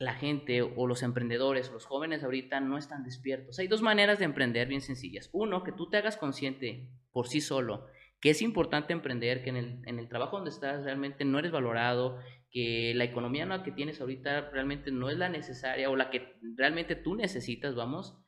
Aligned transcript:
la 0.00 0.14
gente 0.14 0.62
o 0.62 0.88
los 0.88 1.04
emprendedores 1.04 1.70
los 1.70 1.86
jóvenes 1.86 2.24
ahorita 2.24 2.58
no 2.58 2.76
están 2.76 3.04
despiertos. 3.04 3.60
Hay 3.60 3.68
dos 3.68 3.82
maneras 3.82 4.18
de 4.18 4.24
emprender 4.24 4.66
bien 4.66 4.80
sencillas. 4.80 5.30
Uno, 5.32 5.62
que 5.62 5.70
tú 5.70 5.88
te 5.88 5.98
hagas 5.98 6.16
consciente 6.16 6.88
por 7.12 7.28
sí 7.28 7.40
solo 7.40 7.86
que 8.20 8.30
es 8.30 8.42
importante 8.42 8.92
emprender, 8.92 9.42
que 9.42 9.50
en 9.50 9.56
el, 9.56 9.82
en 9.86 9.98
el 9.98 10.08
trabajo 10.08 10.36
donde 10.36 10.50
estás 10.50 10.84
realmente 10.84 11.24
no 11.24 11.38
eres 11.38 11.52
valorado, 11.52 12.18
que 12.50 12.92
la 12.94 13.04
economía 13.04 13.46
no, 13.46 13.62
que 13.62 13.72
tienes 13.72 14.00
ahorita 14.00 14.50
realmente 14.50 14.90
no 14.90 15.08
es 15.08 15.16
la 15.16 15.28
necesaria 15.28 15.88
o 15.88 15.96
la 15.96 16.10
que 16.10 16.36
realmente 16.56 16.96
tú 16.96 17.14
necesitas, 17.14 17.74
vamos, 17.74 18.18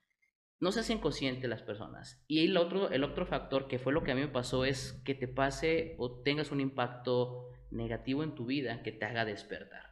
no 0.60 0.72
se 0.72 0.80
hacen 0.80 0.98
conscientes 0.98 1.50
las 1.50 1.62
personas. 1.62 2.24
Y 2.26 2.46
el 2.46 2.56
otro, 2.56 2.90
el 2.90 3.04
otro 3.04 3.26
factor 3.26 3.68
que 3.68 3.78
fue 3.78 3.92
lo 3.92 4.02
que 4.02 4.12
a 4.12 4.14
mí 4.14 4.22
me 4.22 4.28
pasó 4.28 4.64
es 4.64 5.02
que 5.04 5.14
te 5.14 5.28
pase 5.28 5.94
o 5.98 6.22
tengas 6.22 6.52
un 6.52 6.60
impacto 6.60 7.48
negativo 7.70 8.22
en 8.22 8.34
tu 8.34 8.46
vida 8.46 8.82
que 8.82 8.92
te 8.92 9.04
haga 9.04 9.24
despertar. 9.24 9.91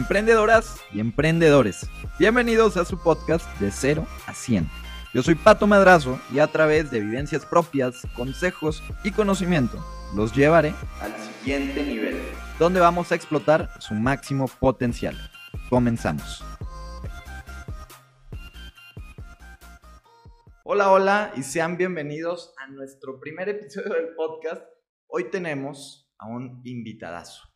Emprendedoras 0.00 0.80
y 0.94 1.00
emprendedores, 1.00 1.86
bienvenidos 2.18 2.78
a 2.78 2.86
su 2.86 2.98
podcast 3.02 3.46
de 3.60 3.70
0 3.70 4.06
a 4.26 4.32
100 4.32 4.66
yo 5.12 5.22
soy 5.22 5.34
Pato 5.34 5.66
Madrazo 5.66 6.18
y 6.32 6.38
a 6.38 6.46
través 6.46 6.90
de 6.90 7.00
vivencias 7.00 7.44
propias, 7.44 8.00
consejos 8.16 8.82
y 9.04 9.10
conocimiento 9.10 9.84
los 10.16 10.34
llevaré 10.34 10.72
al 11.02 11.14
siguiente 11.18 11.84
nivel, 11.84 12.16
donde 12.58 12.80
vamos 12.80 13.12
a 13.12 13.14
explotar 13.14 13.68
su 13.78 13.92
máximo 13.92 14.48
potencial. 14.48 15.18
Comenzamos. 15.68 16.42
Hola, 20.64 20.90
hola 20.90 21.32
y 21.36 21.42
sean 21.42 21.76
bienvenidos 21.76 22.54
a 22.56 22.68
nuestro 22.68 23.20
primer 23.20 23.50
episodio 23.50 23.92
del 23.92 24.14
podcast. 24.14 24.62
Hoy 25.08 25.30
tenemos 25.30 26.10
a 26.18 26.26
un 26.26 26.62
invitadazo. 26.64 27.49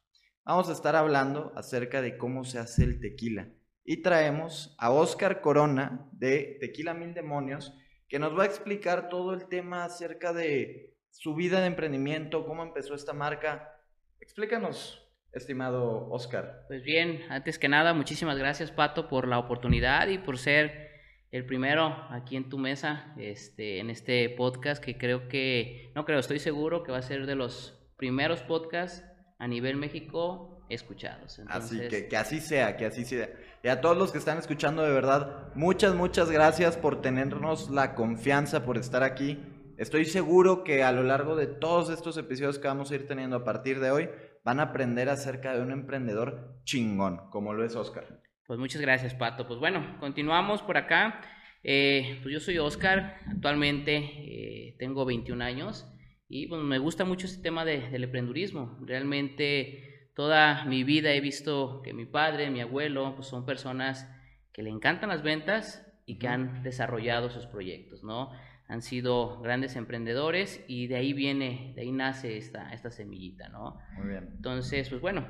Vamos 0.47 0.69
a 0.69 0.73
estar 0.73 0.95
hablando 0.95 1.53
acerca 1.57 2.03
de 2.03 2.19
cómo 2.19 2.45
se 2.45 2.59
hace 2.59 2.85
el 2.85 3.01
tequila 3.01 3.49
y 3.83 4.03
traemos 4.03 4.77
a 4.79 4.91
Oscar 4.91 5.41
Corona 5.41 6.07
de 6.13 6.59
Tequila 6.61 6.93
Mil 6.93 7.15
Demonios, 7.15 7.75
que 8.09 8.19
nos 8.19 8.39
va 8.39 8.43
a 8.43 8.47
explicar 8.47 9.09
todo 9.09 9.33
el 9.33 9.47
tema 9.49 9.87
acerca 9.87 10.35
de 10.35 10.99
su 11.09 11.35
vida 11.35 11.61
de 11.61 11.69
emprendimiento, 11.69 12.45
cómo 12.45 12.63
empezó 12.63 12.95
esta 12.95 13.15
marca. 13.15 13.73
Explícanos, 14.21 15.09
estimado 15.33 16.11
Oscar. 16.11 16.65
Pues 16.69 16.83
bien, 16.83 17.23
antes 17.31 17.59
que 17.59 17.71
nada, 17.71 17.95
muchísimas 17.95 18.37
gracias, 18.37 18.71
Pato, 18.71 19.09
por 19.09 19.27
la 19.27 19.39
oportunidad 19.39 20.09
y 20.09 20.19
por 20.19 20.37
ser 20.37 20.91
el 21.31 21.47
primero 21.47 21.87
aquí 22.11 22.37
en 22.37 22.51
tu 22.51 22.59
mesa, 22.59 23.15
este, 23.17 23.79
en 23.79 23.89
este 23.89 24.29
podcast, 24.29 24.85
que 24.85 24.99
creo 24.99 25.27
que, 25.27 25.91
no 25.95 26.05
creo, 26.05 26.19
estoy 26.19 26.39
seguro 26.39 26.83
que 26.83 26.93
va 26.93 26.99
a 26.99 27.03
ser 27.03 27.25
de 27.25 27.35
los 27.35 27.81
primeros 27.97 28.43
podcasts 28.43 29.05
a 29.39 29.49
nivel 29.49 29.77
México 29.77 30.65
escuchados. 30.69 31.41
Así 31.49 31.79
que, 31.89 32.09
que 32.09 32.17
así 32.17 32.41
sea, 32.41 32.77
que 32.77 32.87
así 32.87 33.05
sea. 33.05 33.31
Y 33.63 33.69
a 33.69 33.81
todos 33.81 33.97
los 33.97 34.13
que 34.13 34.19
están 34.19 34.39
escuchando, 34.39 34.83
de 34.83 34.93
verdad, 34.93 35.53
muchas, 35.55 35.95
muchas 35.95 36.31
gracias 36.31 36.77
por 36.77 37.03
tenernos 37.03 37.71
la 37.71 37.95
confianza, 37.95 38.65
por 38.65 38.79
estar 38.79 39.03
aquí. 39.03 39.39
Estoy 39.77 40.05
seguro 40.05 40.63
que 40.63 40.85
a 40.85 40.93
lo 40.93 41.03
largo 41.03 41.37
de 41.37 41.47
todos 41.47 41.91
estos 41.91 42.17
episodios 42.17 42.59
que 42.59 42.69
vamos 42.69 42.91
a 42.91 42.95
ir 42.95 43.07
teniendo 43.07 43.37
a 43.37 43.45
partir 43.45 43.81
de 43.81 43.91
hoy, 43.91 44.09
van 44.45 44.61
a 44.61 44.65
aprender 44.65 45.09
acerca 45.09 45.55
de 45.55 45.63
un 45.63 45.73
emprendedor 45.73 46.61
chingón, 46.65 47.29
como 47.31 47.53
lo 47.55 47.65
es 47.65 47.75
Oscar. 47.75 48.21
Pues 48.47 48.59
muchas 48.59 48.81
gracias, 48.81 49.15
Pato. 49.15 49.49
Pues 49.49 49.59
bueno, 49.59 49.97
continuamos 50.01 50.63
por 50.63 50.77
acá. 50.77 51.21
Eh, 51.63 52.19
pues 52.23 52.33
yo 52.33 52.41
soy 52.41 52.59
Oscar, 52.59 53.19
actualmente 53.27 53.97
eh, 53.97 54.77
tengo 54.79 55.07
21 55.07 55.43
años 55.43 55.87
y 56.35 56.49
pues 56.49 56.61
me 56.65 56.79
gusta 56.79 57.05
mucho 57.05 57.29
este 57.29 57.41
tema 57.41 57.65
del 57.65 58.03
emprendurismo. 58.03 58.77
Realmente 58.81 60.09
toda 60.17 60.65
mi 60.65 60.83
vida 60.83 61.13
he 61.13 61.21
visto 61.21 61.81
que 61.85 61.93
mi 61.93 62.07
padre, 62.07 62.51
mi 62.51 62.61
abuelo, 62.61 63.15
pues 63.15 63.29
son 63.29 63.47
personas 63.47 64.11
que 64.53 64.65
le 64.65 64.71
encantan 64.71 65.11
las 65.11 65.23
ventas 65.23 65.87
y 66.07 66.19
que 66.19 66.27
han 66.27 66.65
desarrollado 66.65 67.31
sus 67.31 67.47
proyectos, 67.47 68.03
¿no? 68.03 68.33
Han 68.67 68.83
sido 68.83 69.41
grandes 69.43 69.77
emprendedores 69.77 70.65
y 70.67 70.89
de 70.89 70.97
ahí 70.97 71.13
viene, 71.13 71.73
de 71.77 71.83
ahí 71.83 71.93
nace 71.93 72.37
esta, 72.37 72.73
esta 72.73 72.91
semillita, 72.91 73.49
¿no? 73.51 73.79
Muy 73.97 74.09
bien. 74.09 74.33
Entonces, 74.35 74.89
pues 74.89 75.01
bueno, 75.01 75.29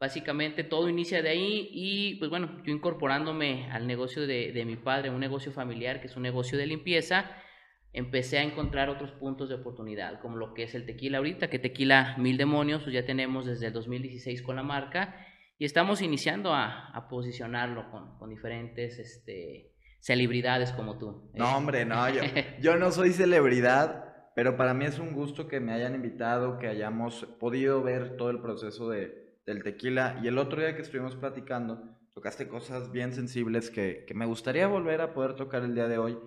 básicamente 0.00 0.64
todo 0.64 0.88
inicia 0.88 1.22
de 1.22 1.28
ahí 1.28 1.68
y 1.70 2.16
pues 2.16 2.28
bueno, 2.28 2.60
yo 2.64 2.72
incorporándome 2.72 3.70
al 3.70 3.86
negocio 3.86 4.26
de, 4.26 4.50
de 4.50 4.64
mi 4.64 4.74
padre, 4.74 5.10
un 5.10 5.20
negocio 5.20 5.52
familiar 5.52 6.00
que 6.00 6.08
es 6.08 6.16
un 6.16 6.24
negocio 6.24 6.58
de 6.58 6.66
limpieza, 6.66 7.30
empecé 7.94 8.38
a 8.38 8.42
encontrar 8.42 8.90
otros 8.90 9.12
puntos 9.12 9.48
de 9.48 9.54
oportunidad, 9.54 10.20
como 10.20 10.36
lo 10.36 10.52
que 10.52 10.64
es 10.64 10.74
el 10.74 10.84
tequila 10.84 11.18
ahorita, 11.18 11.48
que 11.48 11.60
tequila 11.60 12.16
Mil 12.18 12.36
Demonios, 12.36 12.82
pues 12.82 12.92
ya 12.92 13.06
tenemos 13.06 13.46
desde 13.46 13.68
el 13.68 13.72
2016 13.72 14.42
con 14.42 14.56
la 14.56 14.64
marca 14.64 15.14
y 15.58 15.64
estamos 15.64 16.02
iniciando 16.02 16.52
a, 16.52 16.88
a 16.88 17.08
posicionarlo 17.08 17.90
con, 17.92 18.18
con, 18.18 18.30
diferentes 18.30 18.98
este, 18.98 19.70
celebridades 20.00 20.72
como 20.72 20.98
tú. 20.98 21.30
No, 21.34 21.56
hombre, 21.56 21.84
no, 21.84 22.10
yo, 22.10 22.22
yo 22.60 22.76
no 22.76 22.90
soy 22.90 23.12
celebridad, 23.12 24.32
pero 24.34 24.56
para 24.56 24.74
mí 24.74 24.86
es 24.86 24.98
un 24.98 25.12
gusto 25.12 25.46
que 25.46 25.60
me 25.60 25.72
hayan 25.72 25.94
invitado, 25.94 26.58
que 26.58 26.66
hayamos 26.66 27.24
podido 27.38 27.80
ver 27.80 28.16
todo 28.16 28.30
el 28.30 28.40
proceso 28.40 28.90
de, 28.90 29.38
del 29.46 29.62
tequila 29.62 30.18
y 30.20 30.26
el 30.26 30.38
otro 30.38 30.60
día 30.60 30.74
que 30.74 30.82
estuvimos 30.82 31.14
platicando, 31.14 31.96
tocaste 32.12 32.48
cosas 32.48 32.90
bien 32.90 33.12
sensibles 33.12 33.70
que, 33.70 34.04
que 34.04 34.14
me 34.14 34.26
gustaría 34.26 34.66
volver 34.66 35.00
a 35.00 35.14
poder 35.14 35.36
tocar 35.36 35.62
el 35.62 35.76
día 35.76 35.86
de 35.86 35.98
hoy 35.98 36.18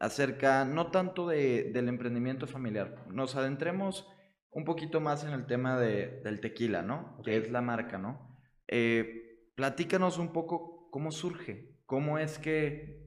acerca 0.00 0.64
no 0.64 0.90
tanto 0.90 1.28
de, 1.28 1.70
del 1.72 1.88
emprendimiento 1.88 2.46
familiar, 2.48 3.04
nos 3.08 3.36
adentremos 3.36 4.08
un 4.50 4.64
poquito 4.64 5.00
más 5.00 5.24
en 5.24 5.32
el 5.32 5.46
tema 5.46 5.78
de, 5.78 6.20
del 6.24 6.40
tequila, 6.40 6.82
¿no? 6.82 7.20
Que 7.22 7.36
es 7.36 7.50
la 7.50 7.60
marca, 7.60 7.98
¿no? 7.98 8.36
Eh, 8.66 9.52
platícanos 9.54 10.18
un 10.18 10.32
poco 10.32 10.88
cómo 10.90 11.12
surge, 11.12 11.76
cómo 11.86 12.18
es 12.18 12.38
que 12.38 12.98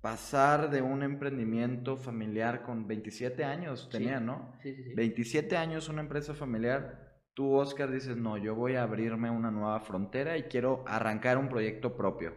pasar 0.00 0.70
de 0.70 0.82
un 0.82 1.02
emprendimiento 1.02 1.96
familiar 1.96 2.62
con 2.62 2.86
27 2.86 3.44
años 3.44 3.88
tenía, 3.90 4.20
¿no? 4.20 4.52
Sí, 4.62 4.74
sí, 4.74 4.84
sí. 4.84 4.94
27 4.94 5.56
años 5.56 5.88
una 5.88 6.02
empresa 6.02 6.34
familiar, 6.34 7.18
tú 7.34 7.54
Oscar 7.54 7.90
dices, 7.90 8.16
no, 8.16 8.36
yo 8.36 8.54
voy 8.54 8.74
a 8.74 8.82
abrirme 8.82 9.30
una 9.30 9.50
nueva 9.50 9.80
frontera 9.80 10.36
y 10.36 10.44
quiero 10.44 10.84
arrancar 10.86 11.38
un 11.38 11.48
proyecto 11.48 11.96
propio. 11.96 12.34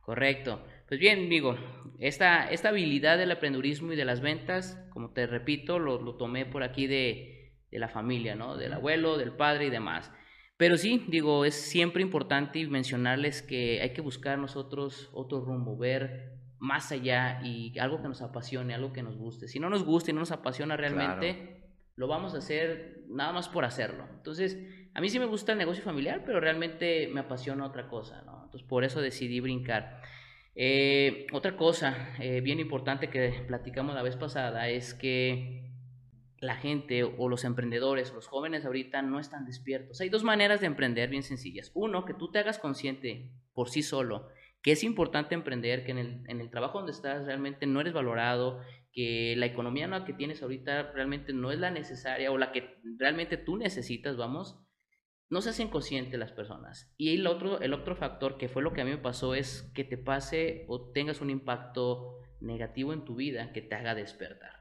Correcto. 0.00 0.64
Pues 0.88 0.98
bien, 1.00 1.28
digo, 1.28 1.56
esta, 1.98 2.50
esta 2.50 2.70
habilidad 2.70 3.18
del 3.18 3.30
emprendurismo 3.30 3.92
y 3.92 3.96
de 3.96 4.06
las 4.06 4.20
ventas, 4.20 4.82
como 4.90 5.12
te 5.12 5.26
repito, 5.26 5.78
lo, 5.78 6.00
lo 6.00 6.16
tomé 6.16 6.46
por 6.46 6.62
aquí 6.62 6.86
de, 6.86 7.52
de, 7.70 7.78
la 7.78 7.88
familia, 7.88 8.34
¿no? 8.34 8.56
Del 8.56 8.72
abuelo, 8.72 9.18
del 9.18 9.32
padre 9.32 9.66
y 9.66 9.70
demás. 9.70 10.10
Pero 10.56 10.76
sí, 10.76 11.04
digo, 11.08 11.44
es 11.44 11.54
siempre 11.54 12.02
importante 12.02 12.66
mencionarles 12.66 13.42
que 13.42 13.80
hay 13.82 13.92
que 13.92 14.00
buscar 14.00 14.38
nosotros 14.38 15.10
otro 15.12 15.40
rumbo, 15.40 15.76
ver 15.76 16.38
más 16.58 16.90
allá 16.90 17.40
y 17.44 17.78
algo 17.78 18.02
que 18.02 18.08
nos 18.08 18.22
apasione, 18.22 18.74
algo 18.74 18.92
que 18.92 19.02
nos 19.02 19.16
guste. 19.16 19.46
Si 19.46 19.60
no 19.60 19.70
nos 19.70 19.84
gusta 19.84 20.10
y 20.10 20.14
no 20.14 20.20
nos 20.20 20.32
apasiona 20.32 20.76
realmente, 20.76 21.34
claro. 21.34 21.56
lo 21.96 22.08
vamos 22.08 22.34
a 22.34 22.38
hacer 22.38 23.04
nada 23.08 23.32
más 23.32 23.48
por 23.48 23.64
hacerlo. 23.64 24.06
Entonces, 24.16 24.58
a 24.94 25.00
mí 25.00 25.08
sí 25.10 25.18
me 25.18 25.26
gusta 25.26 25.52
el 25.52 25.58
negocio 25.58 25.84
familiar, 25.84 26.22
pero 26.24 26.40
realmente 26.40 27.08
me 27.12 27.20
apasiona 27.20 27.66
otra 27.66 27.88
cosa, 27.88 28.22
¿no? 28.22 28.44
Entonces, 28.44 28.66
por 28.66 28.84
eso 28.84 29.00
decidí 29.00 29.38
brincar. 29.40 30.02
Eh, 30.60 31.28
otra 31.32 31.56
cosa 31.56 32.16
eh, 32.18 32.40
bien 32.40 32.58
importante 32.58 33.08
que 33.10 33.44
platicamos 33.46 33.94
la 33.94 34.02
vez 34.02 34.16
pasada 34.16 34.68
es 34.68 34.92
que 34.92 35.70
la 36.40 36.56
gente 36.56 37.04
o 37.04 37.28
los 37.28 37.44
emprendedores, 37.44 38.12
los 38.12 38.26
jóvenes 38.26 38.64
ahorita 38.64 39.02
no 39.02 39.20
están 39.20 39.46
despiertos. 39.46 40.00
Hay 40.00 40.08
dos 40.08 40.24
maneras 40.24 40.60
de 40.60 40.66
emprender 40.66 41.10
bien 41.10 41.22
sencillas. 41.22 41.70
Uno, 41.74 42.04
que 42.04 42.14
tú 42.14 42.32
te 42.32 42.40
hagas 42.40 42.58
consciente 42.58 43.30
por 43.52 43.68
sí 43.68 43.82
solo 43.82 44.28
que 44.62 44.72
es 44.72 44.82
importante 44.84 45.34
emprender, 45.34 45.84
que 45.84 45.92
en 45.92 45.98
el, 45.98 46.22
en 46.26 46.40
el 46.40 46.50
trabajo 46.50 46.78
donde 46.78 46.92
estás 46.92 47.26
realmente 47.26 47.66
no 47.66 47.80
eres 47.80 47.92
valorado, 47.92 48.60
que 48.92 49.34
la 49.36 49.46
economía 49.46 49.86
no, 49.86 50.04
que 50.04 50.12
tienes 50.12 50.42
ahorita 50.42 50.90
realmente 50.92 51.32
no 51.32 51.52
es 51.52 51.58
la 51.58 51.70
necesaria 51.70 52.32
o 52.32 52.38
la 52.38 52.52
que 52.52 52.78
realmente 52.98 53.36
tú 53.36 53.56
necesitas, 53.56 54.16
vamos, 54.16 54.58
no 55.30 55.42
se 55.42 55.50
hacen 55.50 55.68
conscientes 55.68 56.18
las 56.18 56.32
personas. 56.32 56.92
Y 56.96 57.14
el 57.14 57.26
otro, 57.26 57.60
el 57.60 57.74
otro 57.74 57.96
factor 57.96 58.38
que 58.38 58.48
fue 58.48 58.62
lo 58.62 58.72
que 58.72 58.80
a 58.80 58.84
mí 58.84 58.90
me 58.90 58.98
pasó 58.98 59.34
es 59.34 59.70
que 59.74 59.84
te 59.84 59.98
pase 59.98 60.64
o 60.68 60.90
tengas 60.90 61.20
un 61.20 61.30
impacto 61.30 62.20
negativo 62.40 62.92
en 62.92 63.04
tu 63.04 63.16
vida 63.16 63.52
que 63.52 63.62
te 63.62 63.74
haga 63.74 63.94
despertar. 63.94 64.52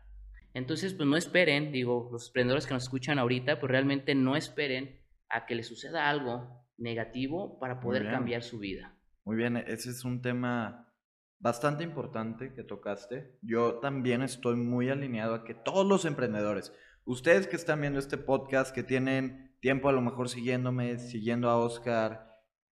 Entonces, 0.54 0.94
pues 0.94 1.08
no 1.08 1.18
esperen, 1.18 1.72
digo, 1.72 2.10
los 2.12 2.28
emprendedores 2.28 2.66
que 2.66 2.74
nos 2.74 2.84
escuchan 2.84 3.20
ahorita, 3.20 3.60
pues 3.60 3.72
realmente 3.72 4.16
no 4.16 4.36
esperen 4.36 5.00
a 5.30 5.46
que 5.46 5.56
les 5.56 5.68
suceda 5.68 6.10
algo 6.10 6.66
negativo 6.78 7.60
para 7.60 7.80
poder 7.80 8.10
cambiar 8.10 8.44
su 8.44 8.60
vida. 8.60 8.96
Muy 9.24 9.36
bien, 9.36 9.58
ese 9.58 9.90
es 9.90 10.04
un 10.04 10.22
tema 10.22 10.94
bastante 11.40 11.84
importante 11.84 12.54
que 12.54 12.64
tocaste. 12.64 13.38
Yo 13.42 13.80
también 13.80 14.22
estoy 14.22 14.56
muy 14.56 14.90
alineado 14.90 15.36
a 15.36 15.44
que 15.44 15.54
todos 15.54 15.86
los 15.86 16.06
emprendedores, 16.06 16.74
ustedes 17.06 17.48
que 17.48 17.56
están 17.56 17.82
viendo 17.82 18.00
este 18.00 18.18
podcast, 18.18 18.74
que 18.74 18.84
tienen 18.84 19.47
tiempo 19.60 19.90
a 19.90 19.94
lo 19.94 20.02
mejor 20.02 20.30
siguiéndome, 20.30 21.00
siguiendo 21.00 21.50
a 21.50 21.58
Oscar. 21.58 22.28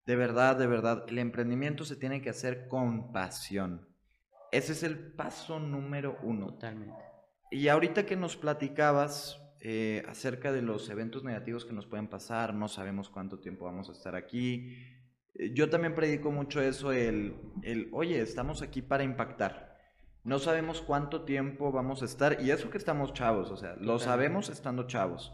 De 0.05 0.15
verdad, 0.15 0.57
de 0.57 0.67
verdad, 0.67 1.05
el 1.07 1.17
emprendimiento 1.17 1.83
se 1.85 1.95
tiene 1.95 2.21
que 2.21 2.29
hacer 2.29 2.67
con 2.67 3.11
pasión. 3.11 3.87
Ese 4.51 4.73
es 4.73 4.83
el 4.83 5.13
paso 5.13 5.59
número 5.59 6.17
uno. 6.21 6.53
Totalmente. 6.53 7.03
Y 7.51 7.67
ahorita 7.67 8.05
que 8.05 8.15
nos 8.15 8.37
platicabas, 8.37 9.41
eh, 9.67 10.03
acerca 10.07 10.51
de 10.51 10.61
los 10.61 10.89
eventos 10.89 11.23
negativos 11.23 11.65
que 11.65 11.73
nos 11.73 11.87
pueden 11.87 12.07
pasar, 12.07 12.53
no 12.53 12.67
sabemos 12.67 13.09
cuánto 13.09 13.39
tiempo 13.39 13.65
vamos 13.65 13.89
a 13.89 13.93
estar 13.93 14.15
aquí. 14.15 14.77
Eh, 15.33 15.53
yo 15.53 15.69
también 15.69 15.95
predico 15.95 16.31
mucho 16.31 16.61
eso, 16.61 16.91
el, 16.91 17.35
el, 17.63 17.89
oye, 17.91 18.21
estamos 18.21 18.61
aquí 18.61 18.83
para 18.83 19.03
impactar. 19.03 19.75
No 20.23 20.37
sabemos 20.37 20.81
cuánto 20.81 21.23
tiempo 21.23 21.71
vamos 21.71 22.01
a 22.01 22.05
estar, 22.05 22.41
y 22.41 22.51
eso 22.51 22.69
que 22.69 22.77
estamos 22.77 23.13
chavos, 23.13 23.49
o 23.51 23.57
sea, 23.57 23.75
lo 23.79 23.97
sabemos 23.97 24.49
estando 24.49 24.87
chavos. 24.87 25.31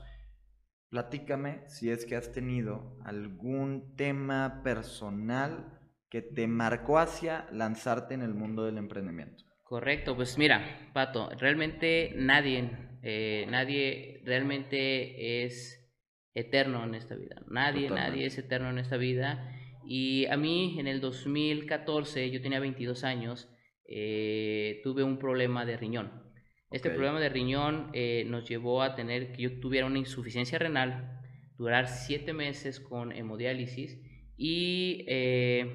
Platícame 0.92 1.62
si 1.68 1.90
es 1.90 2.06
que 2.06 2.18
has 2.18 2.34
tenido 2.34 2.98
algún 3.06 3.96
tema 3.96 4.62
personal 4.62 5.80
que 6.10 6.22
te 6.22 6.48
marcó 6.48 7.00
hacia 7.00 7.48
lanzarte 7.50 8.14
en 8.14 8.22
el 8.22 8.34
mundo 8.34 8.66
del 8.66 8.78
emprendimiento. 8.78 9.46
Correcto, 9.64 10.18
pues 10.18 10.38
mira, 10.38 10.92
Pato, 10.94 11.30
realmente 11.40 12.12
nadie, 12.18 12.72
eh, 13.04 13.46
nadie 13.50 14.22
realmente 14.26 15.46
es 15.46 15.90
eterno 16.34 16.84
en 16.84 16.96
esta 16.96 17.16
vida. 17.16 17.42
Nadie, 17.48 17.90
nadie 17.90 18.26
es 18.26 18.38
eterno 18.38 18.70
en 18.70 18.78
esta 18.78 18.98
vida. 18.98 19.50
Y 19.86 20.26
a 20.26 20.36
mí 20.36 20.78
en 20.78 20.88
el 20.88 21.00
2014, 21.00 22.30
yo 22.32 22.42
tenía 22.42 22.60
22 22.60 23.06
años, 23.06 23.50
eh, 23.86 24.82
tuve 24.84 25.04
un 25.04 25.18
problema 25.18 25.66
de 25.66 25.78
riñón. 25.78 26.31
Este 26.72 26.90
problema 26.90 27.20
de 27.20 27.30
riñón 27.30 27.90
eh, 27.94 28.24
nos 28.28 28.48
llevó 28.48 28.82
a 28.82 28.96
tener 28.96 29.34
que 29.34 29.44
yo 29.44 29.60
tuviera 29.60 29.86
una 29.86 30.00
insuficiencia 30.00 30.58
renal, 30.58 31.20
durar 31.58 31.88
siete 31.88 32.34
meses 32.34 32.80
con 32.80 33.12
hemodiálisis 33.12 34.00
y 34.38 35.04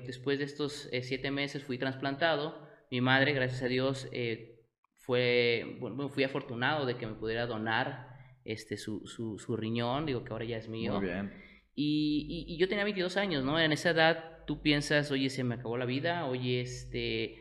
después 0.07 0.39
de 0.39 0.45
estos 0.45 0.89
siete 1.03 1.31
meses 1.31 1.63
fui 1.63 1.79
trasplantado 1.79 2.67
mi 2.91 3.01
madre, 3.01 3.33
gracias 3.33 3.63
a 3.63 3.67
Dios, 3.67 4.09
eh, 4.13 4.61
fue, 4.99 5.77
bueno, 5.81 6.09
fui 6.09 6.25
afortunado 6.25 6.87
de 6.87 6.97
que 6.97 7.07
me 7.07 7.15
pudiera 7.15 7.47
donar 7.47 8.09
este, 8.45 8.77
su, 8.77 9.07
su, 9.07 9.57
riñón, 9.57 10.07
digo 10.07 10.25
que 10.25 10.33
ahora 10.33 10.45
ya 10.45 10.57
es 10.57 10.69
mío. 10.69 10.99
Muy 10.99 11.07
bien. 11.07 11.33
Y, 11.75 12.47
y, 12.49 12.57
yo 12.57 12.69
tenía 12.69 12.85
22 12.85 13.17
años, 13.17 13.45
¿no? 13.45 13.61
En 13.61 13.73
esa 13.73 13.91
edad 13.91 14.45
tú 14.47 14.63
piensas, 14.63 15.11
oye, 15.11 15.29
se 15.31 15.45
me 15.45 15.57
acabó 15.57 15.77
la 15.77 15.85
vida, 15.85 16.27
oye, 16.27 16.61
este, 16.61 17.37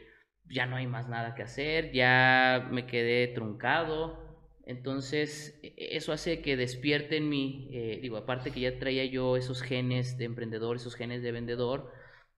ya 0.50 0.66
no 0.66 0.76
hay 0.76 0.88
más 0.88 1.08
nada 1.08 1.36
que 1.36 1.44
hacer, 1.44 1.92
ya 1.92 2.68
me 2.72 2.86
quedé 2.86 3.28
truncado. 3.28 4.24
Entonces, 4.66 5.60
e, 5.64 5.68
e, 5.78 5.98
eso 5.98 6.12
hace 6.12 6.42
que 6.42 6.58
despierte 6.58 7.18
en 7.18 7.30
mí, 7.30 7.70
eh, 7.72 8.00
digo, 8.02 8.18
aparte 8.18 8.52
que 8.52 8.62
ya 8.62 8.80
traía 8.80 9.06
yo 9.06 9.38
esos 9.38 9.62
genes 9.62 10.18
de 10.18 10.26
emprendedor, 10.26 10.76
esos 10.76 10.96
genes 10.96 11.22
de 11.22 11.32
vendedor, 11.32 11.92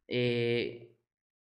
eh, 0.07 0.97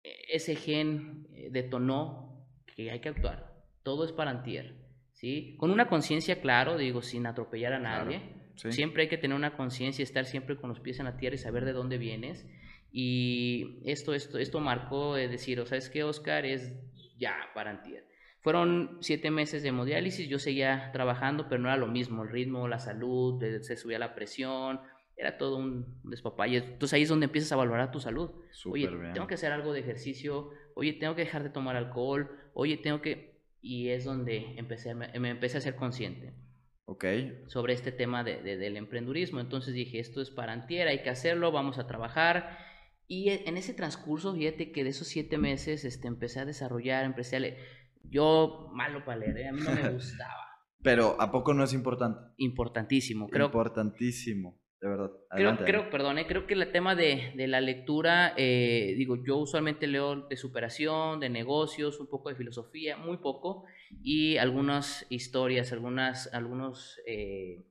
ese 0.04 0.56
gen 0.56 1.28
eh, 1.34 1.50
detonó 1.52 2.48
que 2.76 2.92
hay 2.92 3.00
que 3.02 3.10
actuar. 3.10 3.54
Todo 3.84 4.06
es 4.06 4.12
para 4.12 4.32
antier, 4.32 4.76
¿sí? 5.14 5.56
Con 5.58 5.72
una 5.72 5.88
conciencia, 5.88 6.42
claro, 6.42 6.78
digo, 6.78 7.02
sin 7.02 7.26
atropellar 7.26 7.74
a 7.74 7.80
nadie. 7.80 8.22
Siempre 8.56 9.04
hay 9.04 9.10
que 9.10 9.18
tener 9.18 9.38
una 9.38 9.56
conciencia, 9.56 10.04
estar 10.04 10.26
siempre 10.26 10.58
con 10.58 10.70
los 10.70 10.82
pies 10.82 11.00
en 11.00 11.06
la 11.06 11.16
tierra 11.16 11.36
y 11.36 11.40
saber 11.40 11.64
de 11.64 11.72
dónde 11.72 11.98
vienes. 11.98 12.46
Y 12.92 13.82
esto, 13.86 14.14
esto, 14.14 14.38
esto 14.40 14.60
marcó 14.60 15.16
de 15.16 15.28
decir, 15.28 15.64
¿sabes 15.66 15.90
qué, 15.90 16.04
Oscar? 16.04 16.46
Es 16.46 16.74
ya 17.18 17.36
para 17.54 17.72
antier. 17.72 18.10
Fueron 18.42 18.98
siete 19.02 19.32
meses 19.32 19.64
de 19.64 19.70
hemodiálisis, 19.70 20.30
yo 20.30 20.40
seguía 20.40 20.92
trabajando, 20.94 21.50
pero 21.50 21.62
no 21.62 21.68
era 21.68 21.78
lo 21.78 21.88
mismo, 21.88 22.24
el 22.24 22.30
ritmo, 22.30 22.68
la 22.68 22.80
salud, 22.80 23.44
se 23.62 23.76
subía 23.76 24.00
la 24.00 24.16
presión, 24.16 24.80
era 25.20 25.38
todo 25.38 25.58
un 25.58 26.00
despapalle. 26.04 26.58
Entonces 26.58 26.94
ahí 26.94 27.02
es 27.02 27.10
donde 27.10 27.26
empiezas 27.26 27.52
a 27.52 27.58
valorar 27.58 27.92
tu 27.92 28.00
salud. 28.00 28.32
oye, 28.66 28.88
tengo 29.14 29.28
que 29.28 29.34
hacer 29.34 29.52
algo 29.52 29.74
de 29.74 29.82
ejercicio, 29.82 30.52
oye, 30.76 30.94
tengo 30.94 31.16
que 31.16 31.26
dejar 31.26 31.44
de 31.44 31.50
tomar 31.50 31.76
alcohol, 31.76 32.32
oye, 32.54 32.78
tengo 32.78 33.02
que... 33.02 33.38
Y 33.62 33.90
es 33.90 34.06
donde 34.06 34.54
empecé, 34.56 34.96
me, 34.96 35.12
empecé 35.14 35.58
a 35.58 35.62
ser 35.62 35.76
consciente. 35.76 36.34
Ok. 36.86 37.06
Sobre 37.48 37.74
este 37.74 37.92
tema 37.92 38.24
de, 38.24 38.42
del 38.42 38.78
emprendurismo. 38.78 39.42
Entonces 39.42 39.74
dije, 39.74 40.00
esto 40.00 40.22
es 40.22 40.32
para 40.32 40.54
antier, 40.54 40.88
hay 40.88 41.04
que 41.04 41.10
hacerlo, 41.10 41.52
vamos 41.52 41.78
a 41.78 41.86
trabajar. 41.86 42.58
Y 43.10 43.30
e, 43.30 43.50
en 43.50 43.58
ese 43.58 43.74
transcurso, 43.74 44.34
fíjate 44.34 44.72
que 44.72 44.86
de 44.86 44.92
esos 44.92 45.08
siete 45.08 45.38
meses 45.38 45.84
este, 45.84 46.08
empecé 46.08 46.40
a 46.40 46.46
desarrollar, 46.46 47.04
empecé 47.04 47.36
a 47.36 47.40
leer. 47.42 47.58
Yo, 48.04 48.70
malo 48.72 49.04
para 49.04 49.18
leer, 49.18 49.38
¿eh? 49.40 49.48
a 49.50 49.52
mí 49.52 49.60
no 49.62 49.72
me 49.72 49.90
gustaba. 49.92 50.48
Pero, 50.82 51.20
¿a 51.20 51.30
poco 51.30 51.54
no 51.54 51.66
es 51.66 51.74
importante? 51.74 52.22
Importantísimo, 52.38 53.28
creo. 53.28 53.48
Importantísimo 53.48 54.58
de 54.82 54.88
verdad. 54.88 55.12
creo, 55.30 55.58
creo, 55.58 55.90
perdón, 55.90 56.18
creo 56.28 56.48
que 56.48 56.54
el 56.54 56.72
tema 56.72 56.96
de, 56.96 57.34
de 57.36 57.48
la 57.48 57.60
lectura, 57.60 58.34
eh, 58.38 58.94
digo, 58.98 59.18
yo 59.26 59.38
usualmente 59.38 59.88
leo 59.88 60.28
de 60.28 60.38
superación, 60.38 61.20
de 61.20 61.30
negocios, 61.30 62.00
un 62.00 62.08
poco 62.08 62.30
de 62.30 62.36
filosofía, 62.36 62.96
muy 62.96 63.18
poco, 63.18 63.66
y 64.02 64.38
algunas 64.38 65.06
historias, 65.10 65.74
algunas, 65.74 66.34
algunos, 66.34 66.98
eh, 67.06 67.66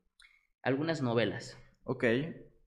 algunas 0.62 1.00
novelas. 1.00 1.56
Ok. 1.84 2.04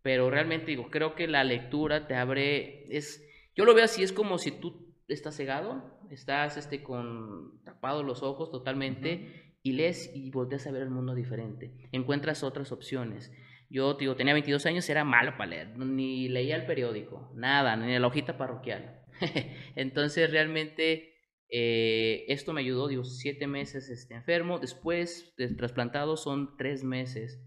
Pero 0.02 0.30
realmente 0.30 0.68
digo, 0.68 0.90
creo 0.90 1.16
que 1.16 1.28
la 1.28 1.44
lectura 1.44 2.08
te 2.08 2.16
abre, 2.16 2.86
es, 2.96 3.24
yo 3.56 3.66
lo 3.66 3.74
veo 3.74 3.86
así, 3.86 4.04
es 4.04 4.12
como 4.12 4.38
si 4.38 4.52
tú 4.52 4.96
estás 5.08 5.36
cegado, 5.36 5.84
estás 6.10 6.58
este, 6.58 6.82
con 6.82 7.64
tapados 7.64 8.06
los 8.06 8.24
ojos 8.24 8.50
totalmente, 8.52 9.52
y 9.64 9.74
lees 9.74 10.12
y 10.16 10.32
volteas 10.32 10.66
a 10.66 10.72
ver 10.72 10.84
el 10.84 10.90
mundo 10.90 11.14
diferente, 11.14 11.90
encuentras 11.92 12.44
otras 12.44 12.72
opciones. 12.72 13.32
Yo, 13.70 13.94
digo, 13.94 14.16
tenía 14.16 14.34
22 14.34 14.66
años, 14.66 14.90
era 14.90 15.06
malo 15.06 15.38
para 15.38 15.52
leer, 15.52 15.78
ni 15.78 16.28
leía 16.28 16.56
el 16.56 16.66
periódico, 16.66 17.32
nada, 17.36 17.78
ni 17.78 17.98
la 17.98 18.08
hojita 18.08 18.38
parroquial. 18.38 19.02
Entonces, 19.76 20.30
realmente, 20.30 21.14
eh, 21.50 22.26
esto 22.28 22.54
me 22.54 22.62
ayudó, 22.62 22.88
digo, 22.88 23.06
siete 23.06 23.48
meses 23.48 23.90
este, 23.90 24.16
enfermo, 24.16 24.60
después 24.60 25.34
de 25.38 25.48
trasplantado 25.54 26.18
son 26.18 26.58
tres 26.58 26.84
meses, 26.84 27.40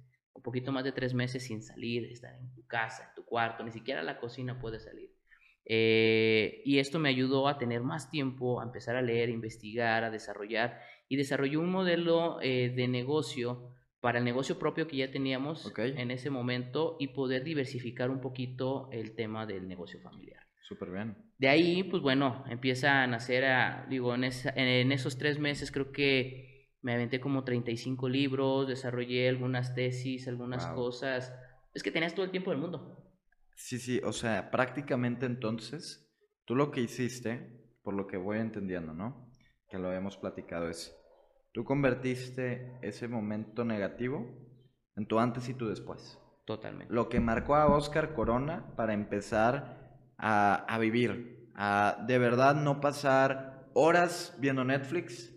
poquito 0.45 0.71
más 0.71 0.85
de 0.85 0.93
tres 0.93 1.15
meses 1.15 1.43
sin 1.43 1.63
salir, 1.63 2.05
estar 2.05 2.33
en 2.37 2.55
tu 2.55 2.65
casa, 2.67 3.09
en 3.09 3.15
tu 3.17 3.25
cuarto, 3.25 3.65
ni 3.65 3.73
siquiera 3.73 4.03
a 4.03 4.05
la 4.05 4.21
cocina 4.21 4.61
puedes 4.61 4.85
salir. 4.85 5.11
Eh, 5.65 6.61
y 6.65 6.79
esto 6.79 7.01
me 7.01 7.09
ayudó 7.09 7.49
a 7.49 7.59
tener 7.59 7.83
más 7.83 8.11
tiempo, 8.11 8.61
a 8.61 8.65
empezar 8.65 8.95
a 8.95 9.03
leer, 9.03 9.31
a 9.31 9.33
investigar, 9.33 10.05
a 10.05 10.11
desarrollar, 10.11 10.79
y 11.09 11.17
desarrolló 11.17 11.61
un 11.61 11.71
modelo 11.71 12.39
eh, 12.43 12.73
de 12.77 12.87
negocio 12.87 13.71
para 14.01 14.19
el 14.19 14.25
negocio 14.25 14.59
propio 14.59 14.87
que 14.87 14.99
ya 14.99 15.11
teníamos 15.11 15.73
en 15.79 16.11
ese 16.11 16.29
momento 16.29 16.97
y 17.01 17.09
poder 17.09 17.43
diversificar 17.43 18.11
un 18.11 18.21
poquito 18.21 18.91
el 18.93 19.15
tema 19.15 19.47
del 19.47 19.67
negocio 19.67 19.99
familiar. 20.01 20.43
Súper 20.69 20.91
bien. 20.91 21.17
De 21.39 21.49
ahí, 21.49 21.83
pues 21.85 22.03
bueno, 22.03 22.45
empieza 22.49 23.03
a 23.03 23.07
nacer, 23.07 23.47
a, 23.47 23.87
digo, 23.89 24.15
en, 24.15 24.25
en 24.25 24.93
esos 24.93 25.17
tres 25.17 25.39
meses 25.39 25.73
creo 25.73 25.91
que 25.91 26.54
me 26.85 26.95
aventé 26.95 27.21
como 27.21 27.43
35 27.43 28.09
libros, 28.09 28.69
desarrollé 28.69 29.29
algunas 29.29 29.75
tesis, 29.75 30.29
algunas 30.29 30.67
cosas. 30.67 31.35
Es 31.75 31.83
que 31.83 31.91
tenías 31.91 32.15
todo 32.15 32.25
el 32.25 32.31
tiempo 32.31 32.51
del 32.51 32.61
mundo. 32.61 33.11
Sí, 33.57 33.79
sí, 33.79 34.01
o 34.05 34.13
sea, 34.13 34.51
prácticamente 34.51 35.27
entonces, 35.27 36.09
tú 36.45 36.55
lo 36.55 36.71
que 36.71 36.81
hiciste, 36.81 37.65
por 37.83 37.95
lo 37.95 38.07
que 38.07 38.17
voy 38.17 38.39
entendiendo, 38.39 38.95
¿no? 38.95 39.33
Que 39.69 39.79
lo 39.79 39.89
habíamos 39.89 40.17
platicado, 40.17 40.69
es 40.69 40.97
Tú 41.55 41.65
convertiste 41.65 42.81
ese 42.83 43.07
momento 43.07 43.65
negativo 43.65 44.27
en 44.97 45.07
tu 45.07 45.21
antes 45.21 45.49
y 45.49 45.55
tu 45.55 45.69
después. 45.69 46.19
Totalmente. 46.45 46.93
Lo 46.93 47.09
que 47.09 47.21
marcó 47.21 47.55
a 47.55 47.67
Oscar 47.67 48.13
Corona 48.13 48.75
para 48.75 48.93
empezar 48.93 50.01
a, 50.19 50.79
vivir, 50.81 51.49
a 51.55 52.05
de 52.09 52.19
verdad 52.19 52.57
no 52.57 52.81
pasar 52.81 53.71
horas 53.73 54.37
viendo 54.41 54.65
Netflix, 54.65 55.33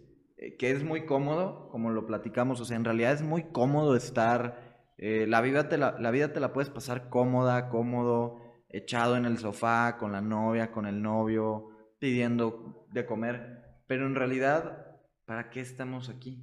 que 0.60 0.72
es 0.72 0.84
muy 0.84 1.06
cómodo, 1.06 1.70
como 1.70 1.90
lo 1.90 2.06
platicamos, 2.06 2.60
o 2.62 2.66
sea, 2.66 2.78
en 2.78 2.86
realidad 2.86 3.14
es 3.14 3.22
muy 3.22 3.44
cómodo 3.44 3.96
estar, 3.96 4.92
eh, 4.98 5.26
la, 5.28 5.42
vida 5.42 5.70
te 5.70 5.78
la, 5.78 5.98
la 6.00 6.12
vida 6.12 6.34
te 6.34 6.40
la 6.40 6.54
puedes 6.54 6.70
pasar 6.70 7.10
cómoda, 7.10 7.70
cómodo, 7.70 8.42
echado 8.70 9.18
en 9.18 9.26
el 9.26 9.38
sofá, 9.38 9.98
con 9.98 10.12
la 10.12 10.22
novia, 10.22 10.72
con 10.72 10.86
el 10.86 11.02
novio, 11.02 11.70
pidiendo 12.00 12.88
de 12.92 13.06
comer, 13.06 13.84
pero 13.88 14.06
en 14.06 14.16
realidad 14.16 14.88
¿para 15.28 15.50
qué 15.50 15.60
estamos 15.60 16.10
aquí? 16.10 16.42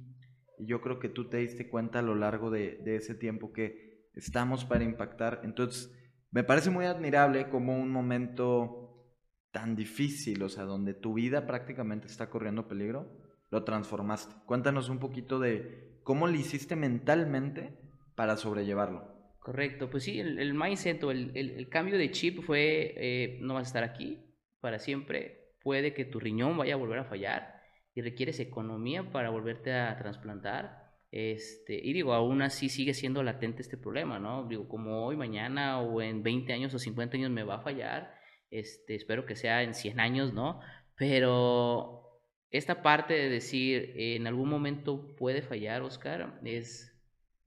Y 0.59 0.67
yo 0.67 0.79
creo 0.79 0.99
que 0.99 1.09
tú 1.09 1.27
te 1.27 1.37
diste 1.37 1.67
cuenta 1.69 1.99
a 1.99 2.03
lo 2.03 2.15
largo 2.15 2.51
de, 2.51 2.79
ese 2.85 3.15
tiempo 3.15 3.51
que 3.51 4.09
estamos 4.13 4.63
para 4.63 4.85
impactar. 4.85 5.41
Entonces, 5.43 5.91
me 6.31 6.43
parece 6.43 6.69
muy 6.69 6.85
admirable 6.85 7.49
como 7.49 7.77
un 7.77 7.91
momento 7.91 9.11
tan 9.51 9.75
difícil, 9.75 10.43
o 10.43 10.49
sea, 10.49 10.63
donde 10.63 10.93
tu 10.93 11.15
vida 11.15 11.47
prácticamente 11.47 12.07
está 12.07 12.29
corriendo 12.29 12.67
peligro, 12.67 13.24
lo 13.49 13.63
transformaste. 13.63 14.35
Cuéntanos 14.45 14.89
un 14.89 14.99
poquito 14.99 15.39
de 15.39 15.99
cómo 16.03 16.27
lo 16.27 16.35
hiciste 16.35 16.75
mentalmente 16.75 17.77
para 18.15 18.37
sobrellevarlo. 18.37 19.13
Correcto, 19.39 19.89
pues 19.89 20.03
sí, 20.03 20.19
el, 20.19 20.53
mindset 20.55 21.03
o 21.03 21.11
el, 21.11 21.67
cambio 21.69 21.97
de 21.97 22.09
chip 22.09 22.41
fue, 22.41 22.93
eh, 22.97 23.37
no 23.41 23.53
vas 23.53 23.65
a 23.65 23.67
estar 23.67 23.83
aquí 23.83 24.25
para 24.59 24.79
siempre, 24.79 25.51
puede 25.61 25.93
que 25.93 26.03
tu 26.03 26.19
riñón 26.19 26.57
vaya 26.57 26.73
a 26.73 26.77
volver 26.77 26.97
a 26.97 27.05
fallar, 27.05 27.55
y 27.93 28.01
requieres 28.01 28.39
economía 28.39 29.11
para 29.11 29.29
volverte 29.29 29.73
a 29.73 29.95
trasplantar. 29.97 30.85
Este, 31.11 31.79
y 31.81 31.93
digo, 31.93 32.13
aún 32.13 32.41
así 32.41 32.67
sigue 32.67 32.93
siendo 32.93 33.23
latente 33.23 33.61
este 33.61 33.77
problema, 33.77 34.19
¿no? 34.19 34.47
Digo, 34.47 34.67
como 34.67 35.05
hoy, 35.05 35.15
mañana 35.15 35.79
o 35.79 36.01
en 36.01 36.21
20 36.21 36.51
años 36.51 36.73
o 36.73 36.79
50 36.79 37.15
años 37.15 37.31
me 37.31 37.43
va 37.43 37.55
a 37.55 37.61
fallar, 37.61 38.13
este, 38.51 38.95
espero 38.95 39.25
que 39.25 39.37
sea 39.37 39.63
en 39.63 39.73
100 39.73 39.99
años, 40.01 40.33
¿no? 40.33 40.59
Pero 40.97 42.04
esta 42.51 42.81
parte 42.81 43.13
de 43.13 43.29
decir, 43.29 43.93
en 43.95 44.27
algún 44.27 44.49
momento 44.49 45.15
puede 45.15 45.41
fallar, 45.41 45.81
Oscar, 45.81 46.39
es, 46.43 46.93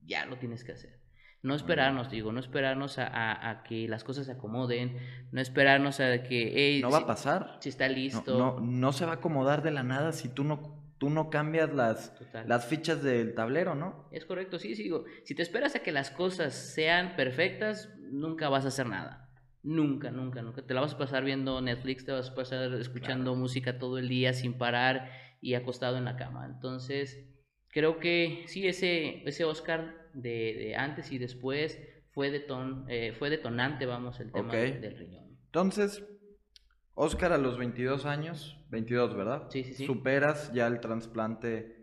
ya 0.01 0.25
lo 0.25 0.37
tienes 0.37 0.63
que 0.63 0.73
hacer. 0.73 0.99
No 1.41 1.55
esperarnos, 1.55 2.11
digo, 2.11 2.33
no 2.33 2.39
esperarnos 2.41 2.97
a, 2.99 3.63
que 3.67 3.87
las 3.87 4.03
cosas 4.03 4.25
se 4.25 4.33
acomoden, 4.33 4.97
no 5.31 5.39
esperarnos 5.39 6.01
a 6.01 6.21
que... 6.21 6.79
no 6.81 6.91
va 6.91 6.99
a 6.99 7.07
pasar. 7.07 7.57
Si 7.61 7.69
está 7.69 7.87
listo. 7.87 8.37
No, 8.37 8.59
no, 8.59 8.91
se 8.91 9.05
va 9.05 9.13
a 9.13 9.15
acomodar 9.15 9.63
de 9.63 9.71
la 9.71 9.83
nada 9.83 10.11
si 10.11 10.27
tú 10.27 10.43
no, 10.43 10.83
tú 10.97 11.09
no 11.09 11.29
cambias 11.29 11.73
las, 11.73 12.13
las 12.45 12.65
fichas 12.65 13.01
del 13.03 13.35
tablero, 13.35 13.73
¿no? 13.73 14.09
Es 14.11 14.25
correcto, 14.25 14.59
sí, 14.59 14.75
sí, 14.75 14.83
digo, 14.83 15.05
si 15.23 15.33
te 15.33 15.41
esperas 15.41 15.75
a 15.75 15.79
que 15.79 15.93
las 15.93 16.11
cosas 16.11 16.53
sean 16.53 17.15
perfectas, 17.15 17.89
nunca 18.11 18.49
vas 18.49 18.65
a 18.65 18.67
hacer 18.67 18.87
nada. 18.87 19.28
Nunca, 19.63 20.11
nunca, 20.11 20.41
nunca. 20.41 20.61
Te 20.61 20.73
la 20.73 20.81
vas 20.81 20.93
a 20.93 20.97
pasar 20.97 21.23
viendo 21.23 21.59
Netflix, 21.61 22.05
te 22.05 22.11
vas 22.11 22.29
a 22.29 22.35
pasar 22.35 22.73
escuchando 22.73 23.35
música 23.35 23.77
todo 23.77 23.97
el 23.97 24.07
día 24.07 24.33
sin 24.33 24.53
parar 24.53 25.11
y 25.41 25.53
acostado 25.53 25.97
en 25.97 26.05
la 26.05 26.15
cama. 26.15 26.45
Entonces, 26.45 27.25
creo 27.69 27.99
que 27.99 28.43
sí, 28.47 28.67
ese, 28.67 29.27
ese 29.27 29.43
Oscar 29.45 30.09
de, 30.13 30.75
antes 30.77 31.11
y 31.11 31.17
después 31.17 31.79
fue, 32.11 32.31
deton, 32.31 32.85
eh, 32.87 33.13
fue 33.17 33.29
detonante, 33.29 33.85
vamos, 33.85 34.19
el 34.19 34.31
tema 34.31 34.53
del 34.53 34.97
riñón. 34.97 35.37
Entonces, 35.45 36.03
Oscar 36.93 37.33
a 37.33 37.37
los 37.37 37.57
22 37.57 38.05
años, 38.05 38.57
22, 38.69 39.15
¿verdad? 39.15 39.47
Sí, 39.49 39.63
sí, 39.63 39.73
sí. 39.73 39.85
Superas 39.85 40.51
ya 40.53 40.67
el 40.67 40.79
trasplante. 40.79 41.78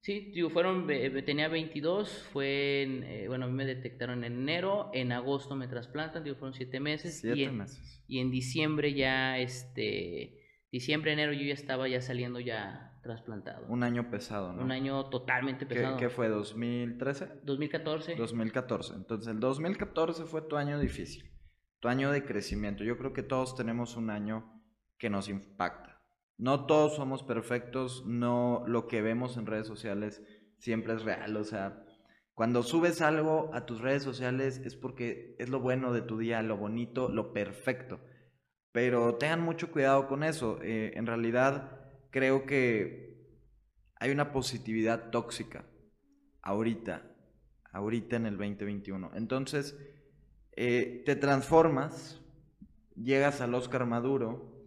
Sí, 0.00 0.30
digo, 0.32 0.48
fueron, 0.48 0.86
tenía 1.24 1.48
22, 1.48 2.28
fue, 2.32 2.82
eh, 2.82 3.28
bueno, 3.28 3.46
a 3.46 3.48
mí 3.48 3.54
me 3.54 3.66
detectaron 3.66 4.24
en 4.24 4.34
enero, 4.34 4.90
en 4.94 5.12
agosto 5.12 5.56
me 5.56 5.66
trasplantan, 5.66 6.24
digo, 6.24 6.36
fueron 6.36 6.54
7 6.54 6.80
meses. 6.80 7.20
7 7.20 7.50
meses. 7.50 8.04
Y 8.06 8.20
en 8.20 8.30
diciembre 8.30 8.94
ya, 8.94 9.38
este, 9.38 10.38
diciembre, 10.70 11.12
enero 11.12 11.32
yo 11.32 11.42
ya 11.42 11.54
estaba 11.54 11.88
ya 11.88 12.00
saliendo 12.00 12.38
ya 12.40 12.88
trasplantado. 13.02 13.66
Un 13.66 13.82
año 13.82 14.10
pesado, 14.10 14.52
¿no? 14.52 14.62
Un 14.62 14.70
año 14.70 15.08
totalmente 15.10 15.66
pesado. 15.66 15.96
¿Qué, 15.96 16.08
fue, 16.08 16.28
2013? 16.28 17.40
2014. 17.42 18.14
2014. 18.14 18.94
Entonces, 18.94 19.28
el 19.28 19.40
2014 19.40 20.24
fue 20.24 20.42
tu 20.42 20.56
año 20.56 20.78
difícil, 20.78 21.30
tu 21.80 21.88
año 21.88 22.12
de 22.12 22.24
crecimiento. 22.24 22.84
Yo 22.84 22.96
creo 22.98 23.12
que 23.12 23.22
todos 23.22 23.56
tenemos 23.56 23.96
un 23.96 24.10
año 24.10 24.62
que 24.96 25.10
nos 25.10 25.28
impacta. 25.28 25.97
No 26.38 26.66
todos 26.66 26.96
somos 26.96 27.22
perfectos, 27.22 28.04
no 28.06 28.64
lo 28.66 28.86
que 28.86 29.02
vemos 29.02 29.36
en 29.36 29.46
redes 29.46 29.66
sociales 29.66 30.22
siempre 30.58 30.94
es 30.94 31.04
real, 31.04 31.36
o 31.36 31.44
sea, 31.44 31.84
cuando 32.38 32.62
subes 32.62 33.02
algo 33.02 33.50
a 33.52 33.66
tus 33.66 33.80
redes 33.80 34.04
sociales 34.04 34.58
es 34.58 34.76
porque 34.76 35.34
es 35.40 35.48
lo 35.48 35.58
bueno 35.58 35.92
de 35.92 36.02
tu 36.02 36.18
día, 36.18 36.40
lo 36.40 36.56
bonito, 36.56 37.08
lo 37.08 37.32
perfecto. 37.32 37.98
Pero 38.70 39.16
tengan 39.16 39.40
mucho 39.40 39.72
cuidado 39.72 40.06
con 40.06 40.22
eso. 40.22 40.60
Eh, 40.62 40.92
en 40.94 41.06
realidad, 41.06 41.80
creo 42.12 42.46
que 42.46 43.26
hay 43.96 44.12
una 44.12 44.30
positividad 44.30 45.10
tóxica 45.10 45.64
ahorita, 46.40 47.10
ahorita 47.72 48.14
en 48.14 48.26
el 48.26 48.36
2021. 48.36 49.10
Entonces, 49.16 49.76
eh, 50.52 51.02
te 51.04 51.16
transformas, 51.16 52.20
llegas 52.94 53.40
al 53.40 53.52
Oscar 53.56 53.84
Maduro. 53.84 54.57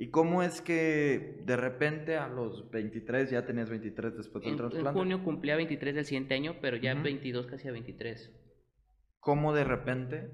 ¿Y 0.00 0.08
cómo 0.08 0.42
es 0.42 0.62
que 0.62 1.42
de 1.44 1.58
repente 1.58 2.16
a 2.16 2.26
los 2.26 2.70
23 2.70 3.32
ya 3.32 3.44
tenías 3.44 3.68
23 3.68 4.16
después 4.16 4.42
del 4.42 4.56
trasplante? 4.56 4.88
En 4.88 4.94
junio 4.94 5.22
cumplía 5.22 5.56
23 5.56 5.94
del 5.94 6.06
siguiente 6.06 6.32
año, 6.32 6.56
pero 6.62 6.78
ya 6.78 6.94
22 6.94 7.46
casi 7.46 7.68
a 7.68 7.72
23. 7.72 8.34
¿Cómo 9.18 9.52
de 9.52 9.64
repente 9.64 10.30